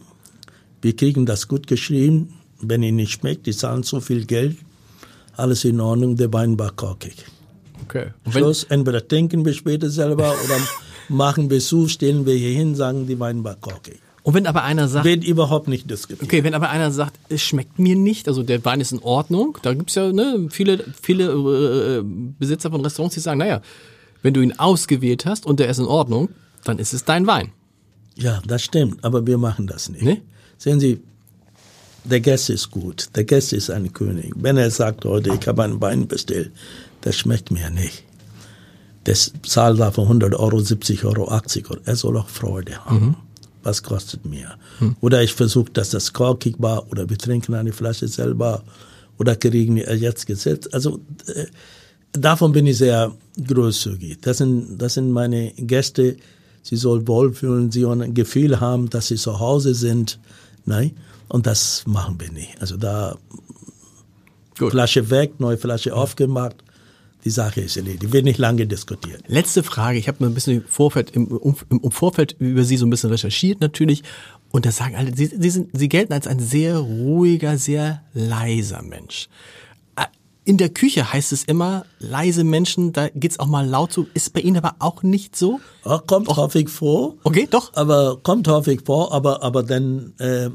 [0.81, 2.33] wir kriegen das gut geschrieben.
[2.61, 4.57] Wenn Ihnen nicht schmeckt, die zahlen so viel Geld,
[5.37, 7.15] alles in Ordnung, der Wein war korkig.
[7.83, 8.07] Okay.
[8.25, 10.57] Und Schluss, entweder trinken wir später selber oder
[11.09, 13.99] machen Besuch, stellen wir hier hin, sagen, die Wein war korkig.
[14.23, 16.23] Und wenn aber einer sagt, Wird überhaupt nicht diskutiert.
[16.23, 19.57] okay, wenn aber einer sagt, es schmeckt mir nicht, also der Wein ist in Ordnung,
[19.61, 23.61] da gibt's ja ne, viele, viele äh, Besitzer von Restaurants, die sagen, naja,
[24.21, 26.29] wenn du ihn ausgewählt hast und der ist in Ordnung,
[26.65, 27.51] dann ist es dein Wein.
[28.15, 30.03] Ja, das stimmt, aber wir machen das nicht.
[30.03, 30.21] Nee?
[30.57, 30.99] Sehen Sie,
[32.03, 34.33] der Gast ist gut, der Gast ist ein König.
[34.35, 36.51] Wenn er sagt heute, ich habe einen Wein bestellt,
[37.01, 38.03] das schmeckt mir nicht.
[39.05, 41.79] Das zahlt dafür 100 Euro, 70 Euro, 80 Euro.
[41.85, 43.15] Er soll auch Freude haben.
[43.63, 44.55] Was kostet mir?
[45.01, 48.63] Oder ich versuche, dass das korkig war, oder wir trinken eine Flasche selber,
[49.17, 50.73] oder kriegen wir jetzt gesetzt.
[50.73, 51.45] Also äh,
[52.13, 53.11] davon bin ich sehr
[53.45, 54.21] großzügig.
[54.21, 56.15] Das sind, das sind meine Gäste.
[56.61, 60.19] Sie soll wohlfühlen, sie sollen ein Gefühl haben, dass sie zu Hause sind.
[60.65, 60.91] Nein,
[61.27, 62.61] und das machen wir nicht.
[62.61, 63.17] Also da
[64.57, 64.71] Gut.
[64.71, 66.57] Flasche weg, neue Flasche aufgemacht.
[67.25, 68.13] Die Sache ist erledigt.
[68.13, 69.23] Wird nicht lange diskutiert.
[69.27, 69.97] Letzte Frage.
[69.97, 71.27] Ich habe mir ein bisschen im Vorfeld, im,
[71.69, 74.03] im Vorfeld über Sie so ein bisschen recherchiert natürlich.
[74.51, 78.81] Und da sagen alle, Sie, Sie, sind, Sie gelten als ein sehr ruhiger, sehr leiser
[78.81, 79.27] Mensch.
[79.97, 80.05] Äh,
[80.45, 84.07] In der Küche heißt es immer, leise Menschen, da geht's auch mal laut zu.
[84.13, 85.59] Ist bei Ihnen aber auch nicht so?
[85.85, 87.15] Ja, kommt häufig vor.
[87.23, 87.73] Okay, doch.
[87.73, 90.49] Aber kommt häufig vor, aber, aber dann äh,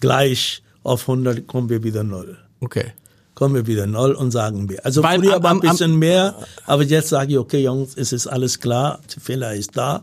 [0.00, 2.36] gleich auf 100 kommen wir wieder null.
[2.60, 2.92] Okay.
[3.36, 4.84] Kommen wir wieder null und sagen wir.
[4.84, 6.34] Also Weil früher war ein am- am- bisschen mehr,
[6.64, 10.02] aber jetzt sage ich, okay Jungs, es ist alles klar, der Fehler ist da.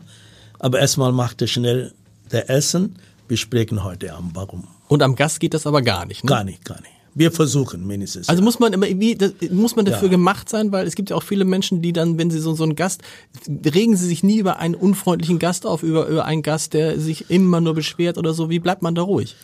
[0.58, 1.92] Aber erstmal macht er schnell
[2.32, 2.96] der Essen.
[3.28, 4.64] Wir sprechen heute Abend, warum?
[4.88, 6.24] Und am Gast geht das aber gar nicht.
[6.24, 6.28] Ne?
[6.28, 6.90] Gar nicht, gar nicht.
[7.16, 8.28] Wir versuchen mindestens.
[8.28, 10.12] Also muss man immer wie das, muss man dafür Ja.
[10.12, 12.64] gemacht sein, weil es gibt ja auch viele Menschen, die dann, wenn sie so so
[12.64, 13.02] einen Gast
[13.48, 17.30] regen sie sich nie über einen unfreundlichen Gast auf, über über einen Gast, der sich
[17.30, 18.48] immer nur beschwert oder so.
[18.50, 19.34] Wie bleibt man da ruhig?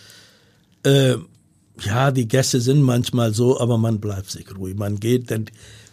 [0.84, 1.14] Äh,
[1.82, 4.76] ja, die Gäste sind manchmal so, aber man bleibt sich ruhig.
[4.76, 5.46] Man geht, denn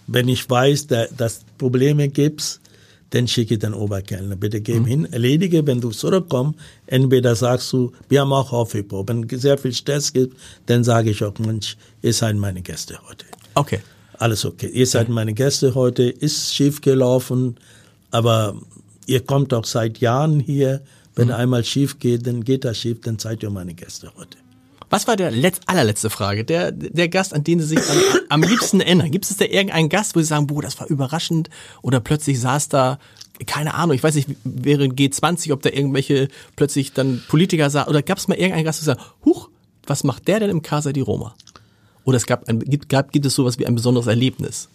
[0.08, 2.60] wenn ich weiß, da, dass Probleme gibt,
[3.12, 4.86] dann schicke ich den Oberkellner, bitte geh mhm.
[4.86, 9.08] hin, erledige, wenn du zurückkommst, entweder sagst du, wir haben auch Aufhebung.
[9.08, 13.00] Wenn es sehr viel Stress gibt, dann sage ich auch, Mensch, ihr seid meine Gäste
[13.08, 13.26] heute.
[13.56, 13.80] Okay.
[14.20, 14.68] Alles okay.
[14.68, 17.56] Ihr seid meine Gäste heute, ist schief gelaufen,
[18.12, 18.60] aber
[19.06, 20.82] ihr kommt auch seit Jahren hier.
[21.16, 21.36] Wenn mhm.
[21.36, 24.38] einmal schief geht, dann geht das schief, dann seid ihr meine Gäste heute.
[24.90, 26.46] Was war der letz allerletzte Frage?
[26.46, 27.98] Der, der Gast, an den Sie sich am,
[28.30, 29.12] am liebsten erinnern?
[29.12, 31.50] Gibt es da irgendeinen Gast, wo Sie sagen, boah, das war überraschend?
[31.82, 33.00] Oder plötzlich saß da,
[33.46, 37.90] keine Ahnung, ich weiß nicht, wäre G20, ob da irgendwelche plötzlich dann Politiker saßen?
[37.90, 39.50] Oder gab es mal irgendeinen Gast, der sagt, huch,
[39.86, 41.36] was macht der denn im Casa di Roma?
[42.06, 44.70] Oder es gab, ein, gibt, gab, gibt es sowas wie ein besonderes Erlebnis?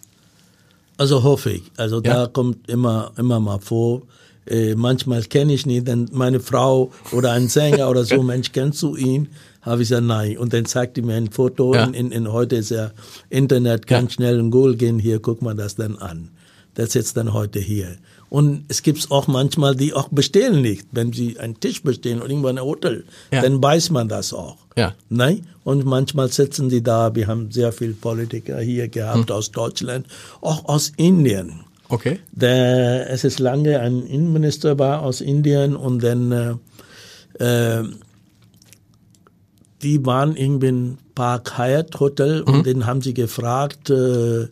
[0.97, 1.63] Also hoffe ich.
[1.77, 2.13] Also ja?
[2.13, 4.03] da kommt immer, immer mal vor.
[4.45, 8.81] Äh, manchmal kenne ich nicht, denn meine Frau oder ein Sänger oder so, Mensch, kennst
[8.81, 9.29] du ihn?
[9.61, 10.37] Habe ich gesagt, nein.
[10.37, 11.73] Und dann zeigte mir ein Foto.
[11.73, 11.85] Ja.
[11.85, 12.91] In, in, heute ist ja
[13.29, 14.15] Internet ganz ja.
[14.15, 14.99] schnell in Google gehen.
[14.99, 16.29] Hier, guck mal das dann an.
[16.75, 17.97] Das ist jetzt dann heute hier.
[18.29, 20.87] Und es gibt auch manchmal, die auch bestellen nicht.
[20.91, 23.41] Wenn sie einen Tisch bestellen oder irgendwo ein Hotel, ja.
[23.41, 24.57] dann weiß man das auch.
[24.75, 24.95] Ja.
[25.07, 25.47] Nein?
[25.63, 27.13] Und manchmal sitzen die da.
[27.13, 29.35] Wir haben sehr viele Politiker hier gehabt hm.
[29.35, 30.07] aus Deutschland,
[30.41, 31.59] auch aus Indien.
[31.93, 32.19] Okay.
[32.31, 36.59] Der, es ist lange ein Innenminister war aus Indien und dann
[37.39, 37.83] äh, äh,
[39.83, 42.47] die waren irgendwie im Park Hyatt Hotel mhm.
[42.51, 44.47] und den haben sie gefragt, äh,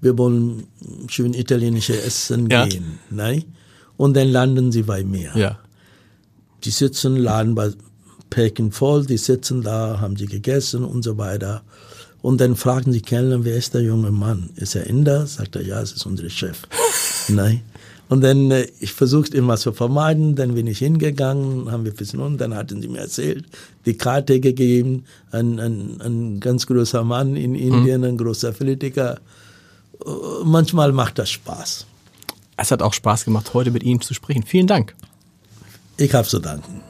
[0.00, 0.68] wir wollen
[1.08, 2.66] schön italienische Essen ja.
[2.66, 2.98] gehen.
[3.10, 3.44] Ne?
[3.98, 5.32] Und dann landen sie bei mir.
[5.34, 5.58] Ja.
[6.64, 7.72] Die sitzen, laden bei
[8.30, 11.62] Päcken voll, die sitzen da, haben sie gegessen und so weiter.
[12.22, 14.50] Und dann fragen sie Kellner, wer ist der junge Mann?
[14.56, 15.26] Ist er Inder?
[15.26, 16.62] Sagt er, ja, es ist unser Chef.
[17.28, 17.62] Nein.
[18.10, 21.96] Und dann, äh, ich versuchte immer zu vermeiden, dann bin ich hingegangen, haben wir ein
[21.96, 23.44] bisschen und dann hatten sie mir erzählt,
[23.86, 28.08] die Karte gegeben, ein, ein, ein ganz großer Mann in Indien, mhm.
[28.08, 29.20] ein großer Politiker.
[30.04, 30.10] Äh,
[30.44, 31.86] manchmal macht das Spaß.
[32.56, 34.42] Es hat auch Spaß gemacht, heute mit Ihnen zu sprechen.
[34.42, 34.94] Vielen Dank.
[35.96, 36.89] Ich habe zu danken.